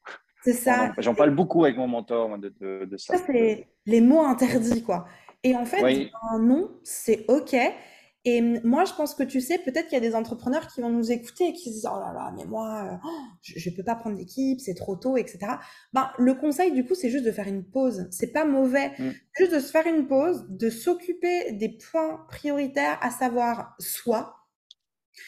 [0.45, 0.93] C'est ça.
[0.99, 2.51] J'en parle beaucoup avec mon mentor de,
[2.85, 3.17] de, ça.
[3.17, 5.07] ça c'est les mots interdits, quoi.
[5.45, 7.55] Et en fait, non, c'est OK.
[8.27, 10.89] Et moi, je pense que tu sais, peut-être qu'il y a des entrepreneurs qui vont
[10.89, 13.09] nous écouter et qui se disent Oh là là, mais moi, euh,
[13.43, 15.39] je ne peux pas prendre d'équipe, c'est trop tôt, etc.
[15.93, 18.09] Ben, le conseil, du coup, c'est juste de faire une pause.
[18.11, 18.93] C'est pas mauvais.
[18.99, 19.11] Mm.
[19.37, 24.37] Juste de se faire une pause, de s'occuper des points prioritaires, à savoir soi.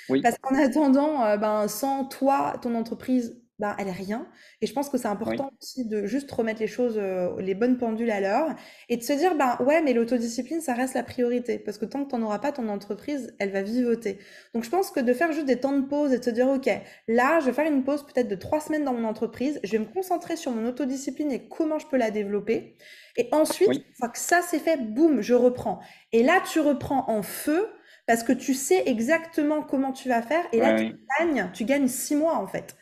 [0.09, 0.23] Oui.
[0.23, 4.27] Parce qu'en attendant, euh, ben, sans toi, ton entreprise bah, elle est rien.
[4.61, 7.79] Et je pense que c'est important aussi de juste remettre les choses, euh, les bonnes
[7.79, 8.55] pendules à l'heure
[8.89, 11.59] et de se dire, bah ouais, mais l'autodiscipline, ça reste la priorité.
[11.59, 14.19] Parce que tant que tu n'en auras pas, ton entreprise, elle va vivoter.
[14.55, 16.49] Donc je pense que de faire juste des temps de pause et de se dire,
[16.49, 16.69] OK,
[17.09, 19.79] là, je vais faire une pause peut-être de trois semaines dans mon entreprise, je vais
[19.79, 22.77] me concentrer sur mon autodiscipline et comment je peux la développer.
[23.17, 25.81] Et ensuite, une fois que ça c'est fait, boum, je reprends.
[26.13, 27.69] Et là, tu reprends en feu
[28.07, 30.45] parce que tu sais exactement comment tu vas faire.
[30.53, 32.77] Et là, tu gagnes, tu gagnes six mois en fait.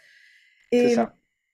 [0.74, 1.00] Et je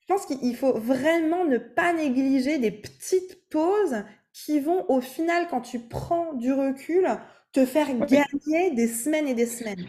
[0.07, 4.03] pense qu'il faut vraiment ne pas négliger des petites pauses
[4.33, 7.07] qui vont au final, quand tu prends du recul,
[7.51, 9.85] te faire gagner des semaines et des semaines.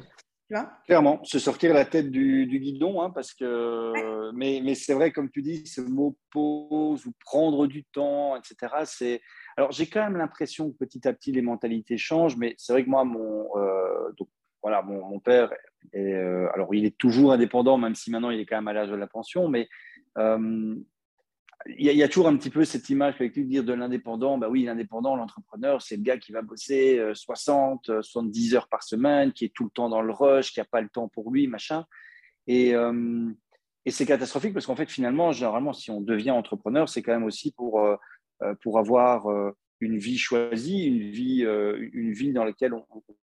[0.49, 0.70] Tu vois?
[0.85, 4.33] Clairement, se sortir la tête du, guidon, hein, parce que.
[4.33, 8.72] Mais, mais c'est vrai, comme tu dis, ce mot pause ou prendre du temps, etc.
[8.85, 9.20] C'est.
[9.57, 12.85] Alors, j'ai quand même l'impression que petit à petit, les mentalités changent, mais c'est vrai
[12.85, 14.28] que moi, mon, euh, donc,
[14.62, 15.53] voilà, mon, père,
[15.95, 18.91] euh, alors il est toujours indépendant, même si maintenant il est quand même à l'âge
[18.91, 19.68] de la pension, mais
[20.18, 20.74] euh,
[21.78, 24.49] il y, a toujours un petit peu cette image collective de dire de l'indépendant, bah
[24.51, 29.33] oui, l'indépendant, l'entrepreneur, c'est le gars qui va bosser 60, euh, 70 heures par semaine,
[29.33, 31.47] qui est tout le temps dans le rush, qui n'a pas le temps pour lui,
[31.47, 31.85] machin.
[32.49, 32.72] Et,
[33.85, 37.22] et c'est catastrophique parce qu'en fait, finalement, généralement, si on devient entrepreneur, c'est quand même
[37.22, 37.80] aussi pour,
[38.61, 39.28] pour avoir
[39.78, 41.43] une vie choisie, une vie,
[41.93, 42.85] une vie dans laquelle on,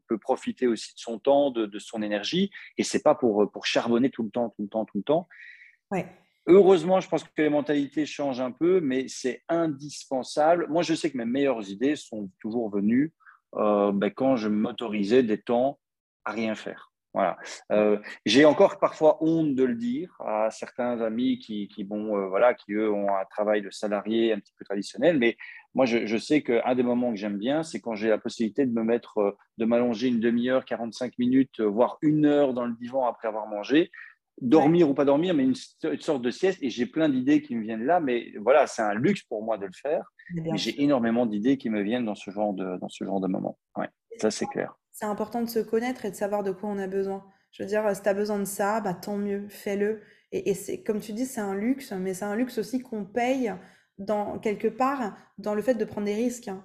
[0.07, 4.09] peut profiter aussi de son temps, de, son énergie, et c'est pas pour, pour charbonner
[4.09, 5.27] tout le temps, tout le temps, tout le temps.
[5.91, 6.07] Ouais.
[6.47, 10.67] Heureusement, je pense que les mentalités changent un peu, mais c'est indispensable.
[10.69, 13.13] Moi, je sais que mes meilleures idées sont toujours venues
[13.55, 15.77] euh, ben, quand je m'autorisais des temps
[16.23, 16.86] à rien faire.
[17.17, 17.35] Voilà.
[17.71, 17.97] Euh,
[18.27, 22.73] j'ai encore parfois honte de le dire à certains amis qui, qui euh, voilà, qui
[22.73, 25.35] eux ont un travail de salarié un petit peu traditionnel, mais
[25.73, 28.71] moi, je, sais qu'un des moments que j'aime bien, c'est quand j'ai la possibilité de
[28.71, 33.07] me mettre, euh, de m'allonger une demi-heure, 45 minutes, voire une heure dans le divan
[33.07, 33.89] après avoir mangé,
[34.39, 35.55] dormir ou pas dormir, mais une,
[35.99, 36.59] sorte de sieste.
[36.61, 39.57] Et j'ai plein d'idées qui me viennent là, mais voilà, c'est un luxe pour moi
[39.57, 40.03] de le faire.
[40.53, 43.57] J'ai énormément d'idées qui me viennent dans ce genre de, dans ce genre de moment.
[43.75, 43.89] Ouais,
[44.19, 44.75] ça, c'est clair.
[44.99, 47.23] C'est important de se connaître et de savoir de quoi on a besoin.
[47.51, 50.01] Je veux dire, si tu as besoin de ça, bah, tant mieux, fais-le.
[50.31, 53.05] Et, et c'est, comme tu dis, c'est un luxe, mais c'est un luxe aussi qu'on
[53.05, 53.53] paye
[53.99, 56.47] dans, quelque part dans le fait de prendre des risques.
[56.47, 56.63] Hein.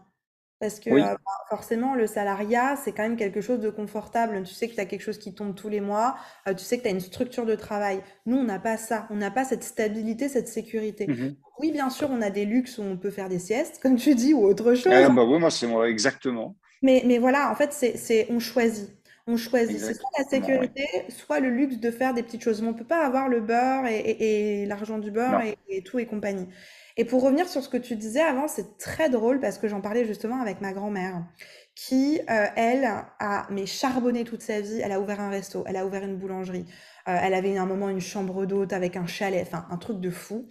[0.60, 1.18] Parce que euh, bah,
[1.50, 4.42] forcément, le salariat, c'est quand même quelque chose de confortable.
[4.44, 6.16] Tu sais que tu as quelque chose qui tombe tous les mois,
[6.48, 8.00] euh, tu sais que tu as une structure de travail.
[8.24, 9.06] Nous, on n'a pas ça.
[9.10, 11.06] On n'a pas cette stabilité, cette sécurité.
[11.06, 13.94] Mmh oui, bien sûr, on a des luxes où on peut faire des siestes, comme
[13.94, 14.92] tu dis, ou autre chose.
[14.92, 16.56] Ah, bah oui, moi, c'est moi, exactement.
[16.82, 18.90] Mais, mais voilà, en fait, c'est on choisit.
[19.28, 19.78] On choisit.
[19.78, 22.60] C'est soit la sécurité, soit le luxe de faire des petites choses.
[22.60, 25.98] Mais on ne peut pas avoir le beurre et, l'argent du beurre et, et, tout
[26.00, 26.48] et compagnie.
[26.96, 29.80] Et pour revenir sur ce que tu disais avant, c'est très drôle parce que j'en
[29.80, 31.24] parlais justement avec ma grand-mère
[31.74, 34.80] qui, euh, elle, a mais charbonné toute sa vie.
[34.82, 36.66] Elle a ouvert un resto, elle a ouvert une boulangerie.
[37.08, 40.10] Euh, elle avait un moment une chambre d'hôte avec un chalet, enfin un truc de
[40.10, 40.48] fou.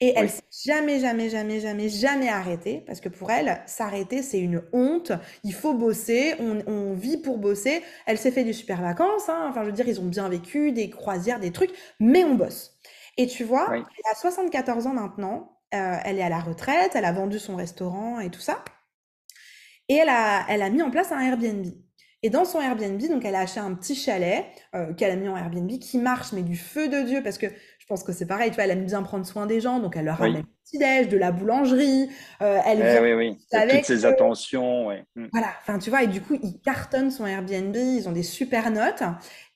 [0.00, 4.38] Et elle s'est jamais, jamais, jamais, jamais, jamais arrêtée parce que pour elle, s'arrêter, c'est
[4.38, 5.12] une honte.
[5.42, 7.82] Il faut bosser, on, vit pour bosser.
[8.04, 9.46] Elle s'est fait des super vacances, hein.
[9.48, 12.78] enfin je veux dire, ils ont bien vécu, des croisières, des trucs, mais on bosse.
[13.16, 13.82] Et tu vois, elle
[14.12, 18.20] a 74 ans maintenant, euh, elle est à la retraite, elle a vendu son restaurant
[18.20, 18.62] et tout ça.
[19.88, 21.66] Et elle a, elle a mis en place un Airbnb.
[22.22, 24.44] Et dans son Airbnb, donc elle a acheté un petit chalet
[24.74, 27.46] euh, qu'elle a mis en Airbnb qui marche, mais du feu de Dieu, parce que
[27.86, 29.96] je pense que c'est pareil, tu vois, elle aime bien prendre soin des gens, donc
[29.96, 32.10] elle leur ramène du petit-déj, de la boulangerie,
[32.42, 33.38] euh, elle eh oui, oui.
[33.52, 35.28] Avec toutes ses attentions, mm.
[35.30, 38.72] Voilà, enfin tu vois, et du coup, ils cartonnent son Airbnb, ils ont des super
[38.72, 39.04] notes,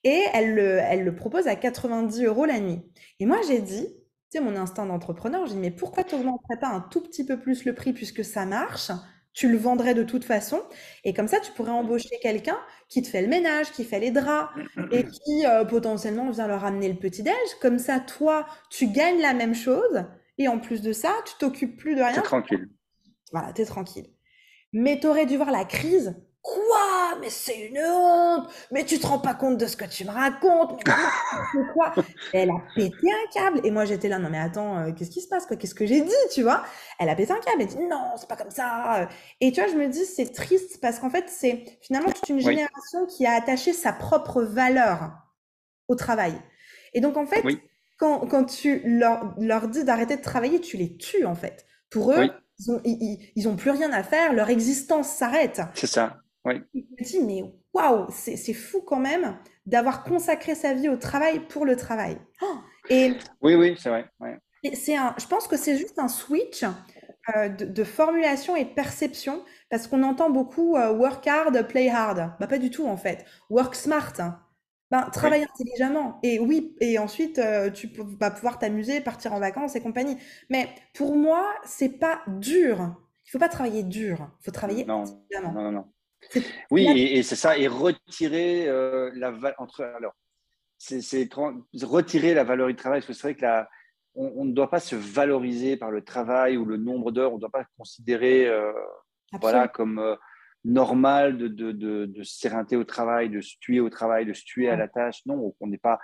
[0.05, 2.81] et elle le, elle le propose à 90 euros la nuit.
[3.19, 3.89] Et moi, j'ai dit,
[4.31, 7.39] sais, mon instinct d'entrepreneur, je dis, mais pourquoi tu n'augmenterais pas un tout petit peu
[7.39, 8.93] plus le prix puisque ça marche?
[9.33, 10.61] Tu le vendrais de toute façon.
[11.05, 12.59] Et comme ça, tu pourrais embaucher quelqu'un
[12.91, 14.53] qui te fait le ménage, qui fait les draps
[14.91, 17.35] et qui euh, potentiellement vient leur amener le petit-déj.
[17.63, 20.05] Comme ça, toi, tu gagnes la même chose.
[20.37, 22.13] Et en plus de ça, tu t'occupes plus de rien.
[22.13, 22.69] T'es tranquille.
[23.33, 24.07] Voilà, tu es tranquille.
[24.73, 26.17] Mais t'aurais dû voir la crise.
[26.43, 27.19] Quoi?
[27.21, 30.11] Mais c'est une honte Mais tu te rends pas compte de ce que tu me
[30.11, 31.93] racontes Mais quoi?
[32.33, 33.61] Elle a pété un câble.
[33.63, 36.01] Et moi, j'étais là, non mais attends, euh, qu'est-ce qui se passe Qu'est-ce que j'ai
[36.01, 36.65] dit, tu vois?
[36.99, 37.61] Elle a pété un câble.
[37.61, 39.09] Elle dit, non, c'est pas comme ça.
[39.41, 42.41] Et tu vois, je me dis, c'est triste parce qu'en fait, c'est finalement toute une
[42.41, 45.13] génération qui a attaché sa propre valeur
[45.89, 46.41] au travail.
[46.95, 47.45] Et donc, en fait,
[47.99, 51.67] quand, quand, tu leur, leur dis d'arrêter de travailler, tu les tues, en fait.
[51.91, 55.61] Pour eux, ils, ont, ils, ont plus rien à faire, leur existence s'arrête.
[55.75, 56.17] C'est ça.
[56.45, 56.63] Oui.
[56.75, 59.37] Je me dis, mais waouh, c'est fou quand même
[59.67, 62.19] d'avoir consacré sa vie au travail pour le travail.
[62.43, 62.57] Oh,
[62.89, 64.07] et, oui, oui, c'est vrai.
[64.75, 66.65] C'est un, je pense que c'est juste un switch
[67.35, 72.33] euh, de, formulation et de perception parce qu'on entend beaucoup euh, work hard, play hard.
[72.41, 73.25] Bah, pas du tout en fait.
[73.51, 74.15] Work smart.
[74.91, 76.19] Ben, travaille intelligemment.
[76.25, 77.89] Et oui, et ensuite, euh, tu
[78.19, 80.17] vas pouvoir t'amuser, partir en vacances et compagnie.
[80.49, 82.97] Mais pour moi, c'est pas dur.
[83.27, 84.29] Il faut pas travailler dur.
[84.41, 85.53] Il faut travailler non, intelligemment.
[85.53, 85.85] Non, non, non.
[86.71, 87.59] Oui, et, c'est ça.
[87.59, 90.15] Et retirer euh, la entre alors,
[90.79, 91.01] c'est
[91.35, 93.01] retirer la valeur du travail.
[93.01, 93.69] Parce que c'est vrai que la,
[94.15, 97.33] on, ne doit pas se valoriser par le travail ou le nombre d'heures.
[97.33, 98.73] On ne doit pas considérer, euh,
[99.41, 100.17] voilà, comme
[100.65, 104.45] normal de, de, de, de s'éreinter au travail, de se tuer au travail, de se
[104.45, 105.25] tuer à la tâche.
[105.27, 105.99] Non, on n'est pas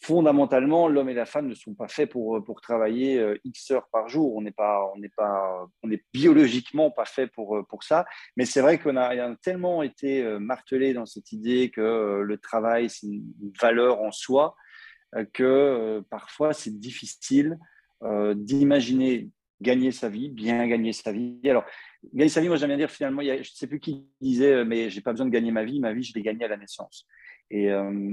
[0.00, 3.88] fondamentalement l'homme et la femme ne sont pas faits pour, pour travailler euh, X heures
[3.90, 4.36] par jour.
[4.36, 8.04] On n'est pas, on n'est pas, on est biologiquement pas fait pour, pour ça.
[8.36, 12.22] Mais c'est vrai qu'on a, a, tellement été euh, martelé dans cette idée que euh,
[12.22, 14.54] le travail c'est une valeur en soi
[15.32, 17.58] que parfois c'est difficile
[18.34, 19.30] d'imaginer
[19.60, 21.38] gagner sa vie, bien gagner sa vie.
[21.44, 21.64] Alors,
[22.12, 24.64] gagner sa vie, moi j'aime bien dire finalement, je ne sais plus qui disait, euh,
[24.64, 26.56] mais j'ai pas besoin de gagner ma vie, ma vie, je l'ai gagnée à la
[26.56, 27.06] naissance.
[27.50, 28.12] Et, euh,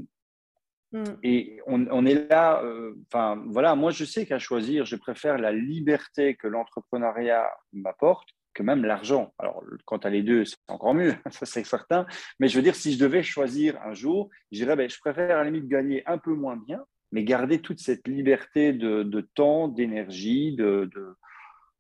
[0.93, 1.03] mm.
[1.23, 5.37] et on, on, est là, euh, enfin voilà, moi je sais qu'à choisir, je préfère
[5.37, 9.33] la liberté que l'entrepreneuriat m'apporte que même l'argent.
[9.39, 12.05] Alors, quant à les deux, c'est encore mieux, ça c'est certain.
[12.39, 15.37] Mais je veux dire, si je devais choisir un jour, je dirais, ben, je préfère
[15.37, 19.21] à la limite gagner un peu moins bien, mais garder toute cette liberté de, de
[19.21, 20.89] temps, d'énergie, de,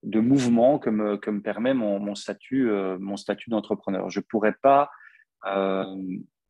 [0.03, 4.09] de, mouvement que me, permet mon, mon statut, euh, mon statut d'entrepreneur.
[4.09, 4.91] Je ne pourrais pas
[5.45, 5.85] euh,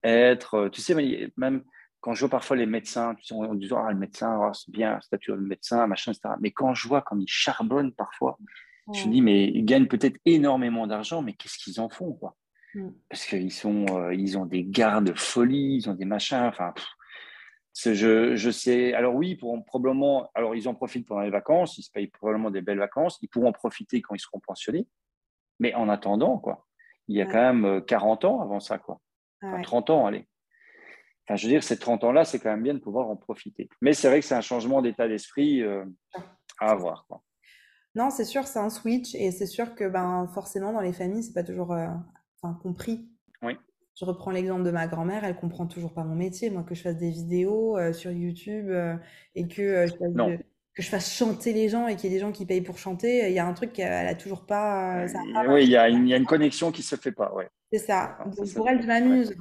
[0.04, 0.96] être, tu sais,
[1.38, 1.64] même
[2.04, 4.70] quand je vois parfois les médecins, tu sais, on dit, ah, le médecin, oh, c'est
[4.70, 6.36] bien, statut de médecin, machin, etc.
[6.42, 8.38] Mais quand je vois comme ils charbonnent parfois,
[8.94, 12.36] je me dis, mais ils gagnent peut-être énormément d'argent, mais qu'est-ce qu'ils en font, quoi?
[12.76, 12.90] Mm.
[13.08, 16.74] Parce qu'ils sont, euh, ils ont des gardes de folie, ils ont des machins, enfin,
[17.74, 18.94] je, je, sais.
[18.94, 20.30] Alors oui, ils pourront probablement.
[20.36, 21.78] Alors ils en profitent pendant les vacances.
[21.78, 23.18] Ils se payent probablement des belles vacances.
[23.22, 24.86] Ils pourront en profiter quand ils seront pensionnés.
[25.60, 26.68] Mais en attendant, quoi,
[27.08, 29.00] il y a quand même 40 euh, ans avant ça, quoi.
[29.64, 30.28] 30 ans, allez.
[31.26, 33.70] Enfin, je veux dire, ces 30 ans-là, c'est quand même bien de pouvoir en profiter.
[33.82, 35.86] Mais c'est vrai que c'est un changement d'état d'esprit euh,
[36.60, 37.06] à avoir.
[37.08, 37.24] Quoi.
[37.96, 41.24] Non, c'est sûr, c'est un switch et c'est sûr que ben, forcément, dans les familles,
[41.24, 41.88] c'est pas toujours euh,
[42.62, 43.08] compris.
[43.42, 43.58] Oui.
[43.96, 46.50] Je reprends l'exemple de ma grand-mère, elle comprend toujours pas mon métier.
[46.50, 48.70] Moi, que je fasse des vidéos euh, sur YouTube
[49.36, 50.40] et que, je fasse
[50.76, 52.80] que je fasse chanter les gens et qu'il y ait des gens qui payent pour
[52.80, 55.06] chanter, il y a un truc qu'elle a toujours pas.
[55.48, 57.32] oui, il y, a une, y a une connexion qui se fait pas.
[57.34, 57.48] Ouais.
[57.72, 58.18] C'est ça.
[58.20, 59.36] Ah, pour elle, je m'amuse.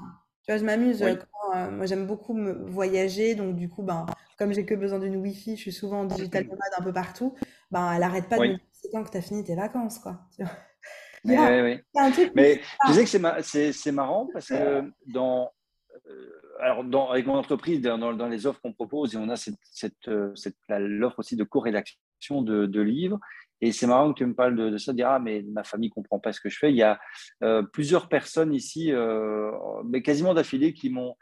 [0.45, 1.05] Tu vois, je m'amuse.
[1.53, 4.07] moi, j'aime beaucoup me voyager, donc du coup, ben,
[4.39, 7.35] comme j'ai que besoin d'une Wi-Fi, je suis souvent en digital nomade un peu partout.
[7.71, 9.99] Ben, elle arrête pas de me dire c'est quand que tu as fini tes vacances,
[9.99, 10.21] quoi.
[11.25, 11.83] Mais,
[12.35, 15.53] mais tu sais que c'est marrant parce que dans,
[16.09, 19.37] euh, alors dans, avec mon entreprise, dans, dans les offres qu'on propose, et on a
[19.37, 23.21] cette, cette, euh, cette l'offre aussi de co-rédaction de, de, livres.
[23.63, 25.89] Et c'est marrant que tu me parles de, ça, de dire Ah, mais ma famille
[25.89, 26.71] ne comprend pas ce que je fais.
[26.71, 27.01] Il y a
[27.43, 28.93] euh, plusieurs personnes ici,
[29.85, 31.17] mais quasiment d'affilée, qui m'ont,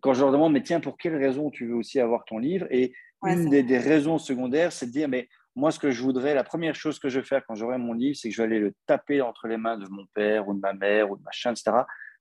[0.00, 2.66] quand je leur demande Mais tiens, pour quelle raison tu veux aussi avoir ton livre?
[2.70, 6.34] Et une des, des, raisons secondaires, c'est de dire Mais moi, ce que je voudrais,
[6.34, 8.46] la première chose que je vais faire quand j'aurai mon livre, c'est que je vais
[8.46, 11.22] aller le taper entre les mains de mon père ou de ma mère ou de
[11.22, 11.72] machin, etc.,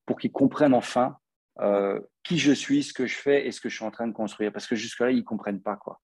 [0.05, 1.17] pour qu'ils comprennent enfin
[1.61, 4.07] euh, qui je suis, ce que je fais et ce que je suis en train
[4.07, 4.51] de construire.
[4.51, 5.76] Parce que jusque-là, ils ne comprennent pas.
[5.76, 5.99] Quoi.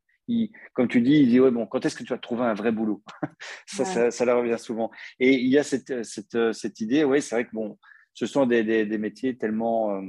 [0.73, 2.71] Comme tu dis, ils disent, ouais, bon, quand est-ce que tu vas trouver un vrai
[2.71, 3.03] boulot?
[3.67, 4.91] Ça, ça, leur revient souvent.
[5.19, 7.77] Et il y a cette, cette, cette idée, oui, c'est vrai que bon,
[8.13, 10.01] ce sont des, des, des métiers tellement, euh,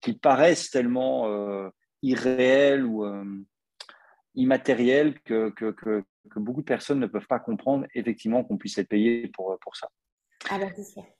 [0.00, 1.68] qui paraissent tellement euh,
[2.02, 3.04] irréels ou
[4.34, 6.04] immatériel que, que, que,
[6.36, 9.88] beaucoup de personnes ne peuvent pas comprendre, effectivement, qu'on puisse être payé pour, pour ça.
[10.50, 10.66] Ah bah,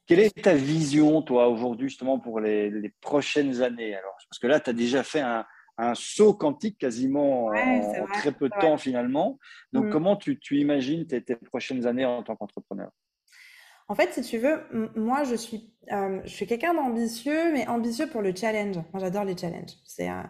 [0.07, 4.16] Quelle est ta vision, toi, aujourd'hui, justement, pour les, les, prochaines années alors?
[4.28, 8.48] Parce que là, tu as déjà fait un, un saut quantique quasiment en, très peu
[8.48, 9.38] de temps, finalement.
[9.72, 9.90] Donc, mm.
[9.90, 12.90] comment tu, tu imagines tes, tes, prochaines années en tant qu'entrepreneur?
[13.86, 14.62] En fait, si tu veux,
[14.96, 18.76] moi, je suis, euh, je suis quelqu'un d'ambitieux, mais ambitieux pour le challenge.
[18.76, 19.74] Moi, j'adore les challenges.
[19.84, 20.22] C'est euh,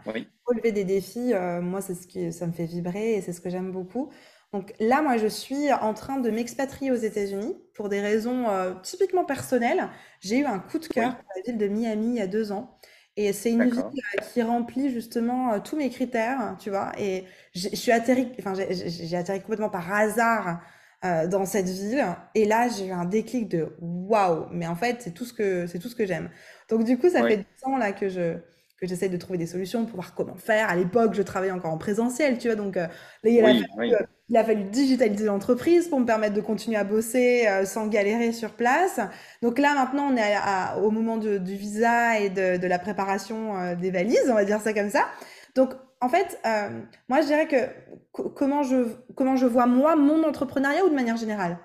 [0.46, 1.32] relever des défis.
[1.32, 4.10] Euh, moi, c'est ce qui, ça me fait vibrer et c'est ce que j'aime beaucoup.
[4.54, 8.72] Donc là, moi, je suis en train de m'expatrier aux États-Unis pour des raisons euh,
[8.84, 9.88] typiquement personnelles.
[10.20, 12.52] J'ai eu un coup de cœur pour la ville de Miami il y a deux
[12.52, 12.78] ans.
[13.16, 13.92] Et c'est une ville
[14.32, 16.92] qui remplit justement tous mes critères, tu vois.
[16.98, 20.60] Et je suis atterri, enfin, j'ai atterri complètement par hasard
[21.04, 22.04] euh, dans cette ville.
[22.34, 25.66] Et là, j'ai eu un déclic de waouh, mais en fait, c'est tout ce que
[25.66, 26.30] c'est tout ce que j'aime.
[26.70, 28.38] Donc du coup, ça fait 10 ans là que je
[28.80, 30.68] que j'essaie de trouver des solutions pour voir comment faire.
[30.68, 32.56] À l'époque, je travaillais encore en présentiel, tu vois.
[32.56, 32.86] Donc euh,
[33.22, 33.98] là, il, a fallu, euh,
[34.28, 38.52] il, a fallu, digitaliser l'entreprise pour me permettre de continuer à bosser sans galérer sur
[38.52, 39.00] place.
[39.42, 40.34] Donc là, maintenant, on est
[40.82, 44.72] au moment du visa et de, de la préparation des valises, on va dire ça
[44.72, 45.06] comme ça.
[45.54, 47.70] Donc en fait, euh, moi, je dirais que
[48.12, 51.58] comment je, comment je vois moi mon entrepreneuriat ou de manière générale?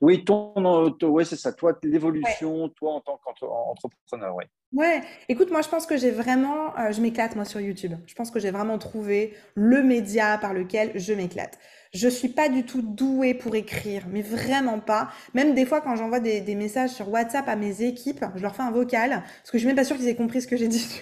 [0.00, 1.52] Oui, ton, ouais, c'est ça.
[1.52, 4.44] Toi, l'évolution, toi en tant qu'entrepreneur, oui.
[4.76, 5.00] Ouais,
[5.30, 7.94] écoute, moi je pense que j'ai vraiment, euh, je m'éclate moi sur YouTube.
[8.06, 11.58] Je pense que j'ai vraiment trouvé le média par lequel je m'éclate.
[11.94, 15.08] Je suis pas du tout douée pour écrire, mais vraiment pas.
[15.32, 18.54] Même des fois quand j'envoie des, des, messages sur WhatsApp à mes équipes, je leur
[18.54, 20.58] fais un vocal parce que je suis même pas sûre qu'ils aient compris ce que
[20.58, 21.00] j'ai dit.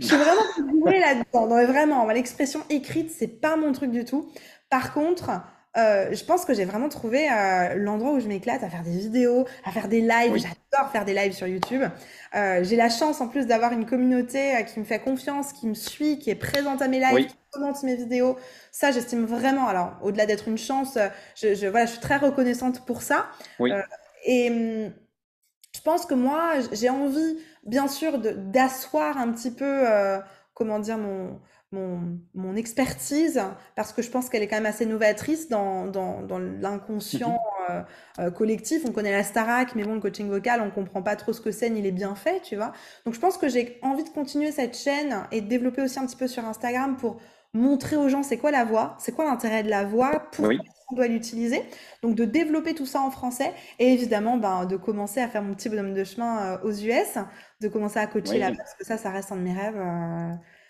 [0.00, 1.46] je suis vraiment douée là-dedans.
[1.46, 4.30] Non, vraiment, l'expression écrite c'est pas mon truc du tout.
[4.68, 5.30] Par contre,
[5.76, 8.96] euh, je pense que j'ai vraiment trouvé euh, l'endroit où je m'éclate à faire des
[8.96, 10.36] vidéos, à faire des lives.
[10.36, 11.82] J'adore faire des lives sur YouTube.
[12.34, 15.74] Euh, j'ai la chance en plus d'avoir une communauté qui me fait confiance, qui me
[15.74, 18.36] suit, qui est présente à mes lives, qui commente mes vidéos.
[18.72, 19.68] Ça, j'estime vraiment.
[19.68, 20.98] Alors, au-delà d'être une chance,
[21.36, 23.26] je, voilà, je suis très reconnaissante pour ça.
[24.24, 24.92] et hum,
[25.74, 29.84] je pense que moi, j'ai envie, bien sûr, d'asseoir un petit peu,
[30.54, 31.38] comment dire, mon
[31.72, 33.42] mon, mon, expertise,
[33.76, 37.38] parce que je pense qu'elle est quand même assez novatrice dans, dans, dans l'inconscient
[37.68, 37.82] euh,
[38.18, 38.82] euh, collectif.
[38.86, 41.50] On connaît la Starac, mais bon, le coaching vocal, on comprend pas trop ce que
[41.50, 42.72] c'est, ni les bienfaits, tu vois.
[43.04, 46.06] Donc je pense que j'ai envie de continuer cette chaîne et de développer aussi un
[46.06, 47.18] petit peu sur Instagram pour
[47.54, 50.54] montrer aux gens c'est quoi la voix, c'est quoi l'intérêt de la voix, pourquoi
[50.90, 51.62] on doit l'utiliser.
[52.02, 55.54] Donc de développer tout ça en français et évidemment ben, de commencer à faire mon
[55.54, 57.18] petit bonhomme de chemin euh, aux US,
[57.60, 59.76] de commencer à coacher là parce que ça, ça reste un de mes rêves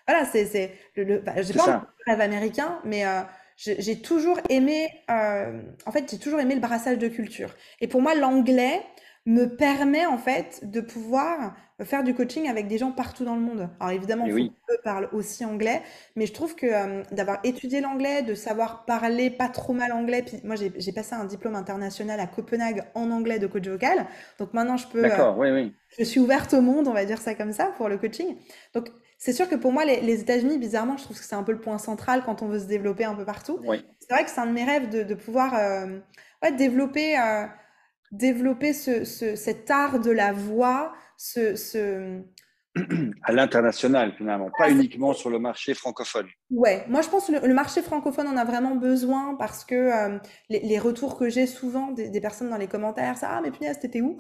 [0.08, 3.20] voilà, c'est le, le bah, j'ai pas un rêve américain, mais euh,
[3.56, 7.54] j'ai toujours aimé, euh, en fait, j'ai toujours aimé le brassage de culture.
[7.80, 8.82] Et pour moi, l'anglais
[9.26, 13.40] me permet en fait de pouvoir faire du coaching avec des gens partout dans le
[13.40, 13.68] monde.
[13.78, 14.52] Alors évidemment, oui.
[14.70, 15.82] eux parlent aussi anglais,
[16.16, 20.22] mais je trouve que euh, d'avoir étudié l'anglais, de savoir parler pas trop mal anglais,
[20.22, 24.06] puis moi j'ai passé un diplôme international à Copenhague en anglais de coach vocal,
[24.38, 25.74] donc maintenant je peux, D'accord, oui, oui.
[25.98, 28.36] je suis ouverte au monde, on va dire ça comme ça, pour le coaching.
[28.74, 28.88] Donc
[29.18, 31.60] c'est sûr que pour moi, les, États-Unis, bizarrement, je trouve que c'est un peu le
[31.60, 33.58] point central quand on veut se développer un peu partout.
[33.98, 35.98] C'est vrai que c'est un de mes rêves de, pouvoir euh,
[36.56, 37.44] développer, euh,
[38.12, 42.22] développer ce, cet art de la voix, ce,
[43.22, 46.26] à l'international finalement, pas uniquement sur le marché francophone.
[46.50, 50.18] Ouais, moi je pense que le, marché francophone en a vraiment besoin parce que euh,
[50.48, 54.00] les, retours que j'ai souvent des, personnes dans les commentaires, ça ah mais punaise t'étais
[54.00, 54.16] où?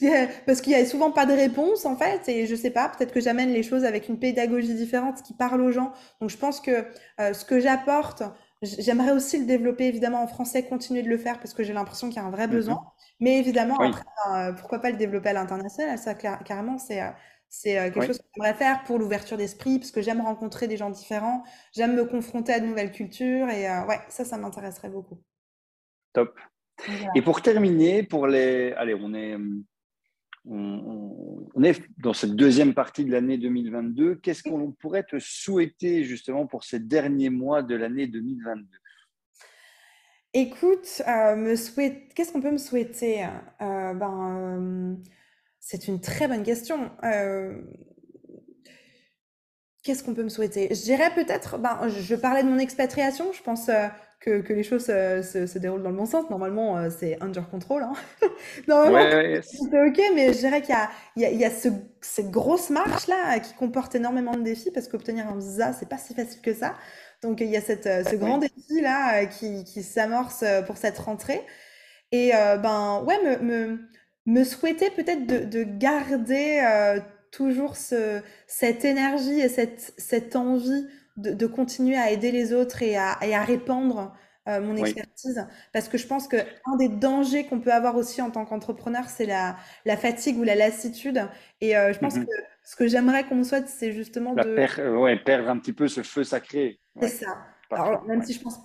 [0.46, 3.12] Parce qu'il y a souvent pas de réponse en fait et je sais pas, peut-être
[3.12, 5.92] que j'amène les choses avec une pédagogie différente qui parle aux gens.
[6.20, 6.84] Donc je pense que
[7.20, 8.22] euh, ce que j'apporte,
[8.62, 12.08] j'aimerais aussi le développer évidemment en français, continuer de le faire parce que j'ai l'impression
[12.08, 12.50] qu'il y a un vrai mm-hmm.
[12.50, 12.84] besoin.
[13.20, 15.98] Mais évidemment, après, ben, pourquoi pas le développer à l'international?
[15.98, 17.00] Ça, carrément, c'est
[17.60, 20.76] c'est euh, quelque chose que j'aimerais faire pour l'ouverture d'esprit, parce que j'aime rencontrer des
[20.76, 24.90] gens différents, j'aime me confronter à de nouvelles cultures, et euh, ouais, ça, ça m'intéresserait
[24.90, 25.18] beaucoup.
[26.12, 26.38] Top.
[27.14, 29.36] Et pour terminer, pour les, allez, on est,
[30.44, 34.16] on, est dans cette deuxième partie de l'année 2022.
[34.16, 38.66] Qu'est-ce qu'on pourrait te souhaiter justement pour ces derniers mois de l'année 2022
[40.36, 42.12] Écoute, euh, me souhaite...
[42.14, 43.24] qu'est-ce qu'on peut me souhaiter?
[43.60, 44.98] Ben,
[45.64, 46.90] c'est une très bonne question.
[47.04, 47.54] Euh,
[49.82, 50.68] qu'est-ce qu'on peut me souhaiter?
[50.68, 53.88] Je dirais peut-être, ben, je parlais de mon expatriation, je pense euh,
[54.20, 56.28] que, les choses euh, se, déroulent dans le bon sens.
[56.28, 57.82] Normalement, c'est under control.
[57.82, 57.94] Hein.
[58.68, 60.74] Normalement, c'est OK, mais je dirais qu'il
[61.16, 65.28] y a, il y a, cette grosse marche-là qui comporte énormément de défis parce qu'obtenir
[65.28, 66.74] un visa, c'est pas si facile que ça.
[67.22, 71.40] Donc, il y a cette, ce grand défi-là qui, qui s'amorce pour cette rentrée.
[72.12, 73.93] Et ben, ouais, me me
[74.44, 80.86] souhaiter peut-être de, garder euh, toujours ce, cette énergie et cette, cette envie
[81.16, 84.14] de, continuer à aider les autres et à, et à répandre
[84.48, 85.46] euh, mon expertise.
[85.72, 86.44] Parce que je pense qu'un
[86.78, 90.54] des dangers qu'on peut avoir aussi en tant qu'entrepreneur, c'est la, la, fatigue ou la
[90.54, 91.26] lassitude.
[91.60, 92.26] Et euh, je pense mm-hmm.
[92.26, 92.32] que
[92.62, 94.96] ce que j'aimerais qu'on me souhaite, c'est justement de...
[94.96, 96.78] ouais, perdre un petit peu ce feu sacré.
[97.00, 97.38] C'est ça.
[97.70, 98.58] Alors, même si je pense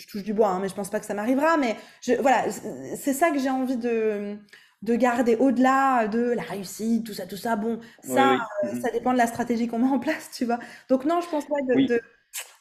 [0.00, 1.56] je touche du bois, hein, mais je pense pas que ça m'arrivera.
[1.56, 4.36] Mais je, voilà, c'est ça que j'ai envie de,
[4.82, 7.56] de garder au-delà de la réussite, tout ça, tout ça.
[7.56, 8.80] Bon, ça, euh, mhm.
[8.80, 10.58] ça dépend de la stratégie qu'on met en place, tu vois.
[10.88, 12.00] Donc non, je pense pas de,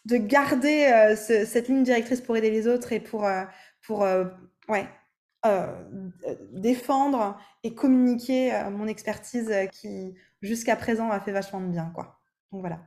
[0.06, 3.28] de garder cette ligne directrice pour aider les autres et pour,
[3.82, 4.06] pour
[4.68, 4.88] ouais,
[6.52, 11.92] défendre et communiquer mon expertise qui, jusqu'à présent, a fait vachement de bien.
[11.94, 12.20] Quoi.
[12.52, 12.80] Donc voilà.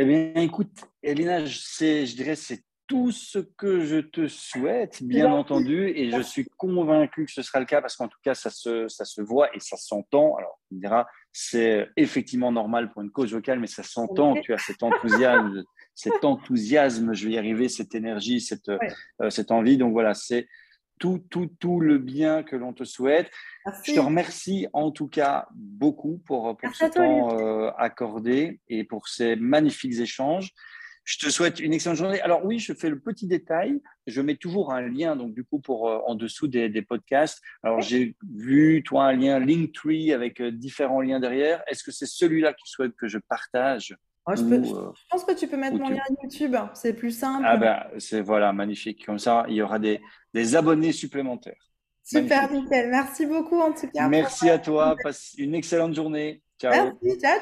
[0.00, 1.58] Eh bien, écoute, Elina, je,
[2.06, 7.26] je dirais c'est tout ce que je te souhaite, bien entendu, et je suis convaincu
[7.26, 9.60] que ce sera le cas parce qu'en tout cas, ça se, ça se voit et
[9.60, 10.36] ça s'entend.
[10.36, 14.58] Alors, on dira, c'est effectivement normal pour une cause vocale, mais ça s'entend tu as
[14.58, 15.62] cet enthousiasme,
[15.94, 19.76] cet enthousiasme, je vais y arriver, cette énergie, cette, euh, cette envie.
[19.76, 20.48] Donc voilà, c'est
[20.98, 23.30] tout, tout, tout le bien que l'on te souhaite.
[23.84, 29.08] Je te remercie en tout cas beaucoup pour, pour ce temps euh, accordé et pour
[29.08, 30.54] ces magnifiques échanges.
[31.08, 32.20] Je te souhaite une excellente journée.
[32.20, 33.80] Alors oui, je fais le petit détail.
[34.06, 37.40] Je mets toujours un lien, donc du coup, pour euh, en dessous des, des podcasts.
[37.62, 41.62] Alors j'ai vu, toi, un lien Linktree avec euh, différents liens derrière.
[41.66, 43.96] Est-ce que c'est celui-là que tu souhaites que je partage
[44.28, 44.42] euh, je,
[45.10, 47.46] pense que tu peux mettre mon lien YouTube, c'est plus simple.
[47.48, 49.06] Ah ben, c'est voilà, magnifique.
[49.06, 50.02] Comme ça, il y aura des,
[50.34, 51.72] des abonnés supplémentaires.
[52.02, 52.90] Super, nickel.
[52.90, 54.06] Merci beaucoup en tout cas.
[54.08, 54.94] Merci à toi.
[55.02, 56.42] Passe une excellente journée.
[56.60, 56.92] Ciao.
[57.02, 57.18] Merci.
[57.18, 57.40] Ciao,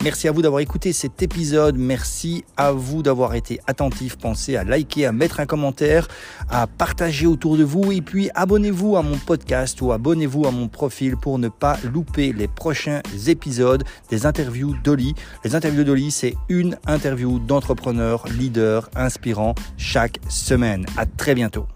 [0.03, 1.78] Merci à vous d'avoir écouté cet épisode.
[1.78, 4.18] Merci à vous d'avoir été attentif.
[4.18, 6.07] Pensez à liker, à mettre un commentaire,
[6.49, 10.68] à partager autour de vous et puis abonnez-vous à mon podcast ou abonnez-vous à mon
[10.68, 15.14] profil pour ne pas louper les prochains épisodes des interviews d'Oli.
[15.44, 20.84] Les interviews d'Oli, c'est une interview d'entrepreneur, leader, inspirant chaque semaine.
[20.98, 21.68] À très bientôt.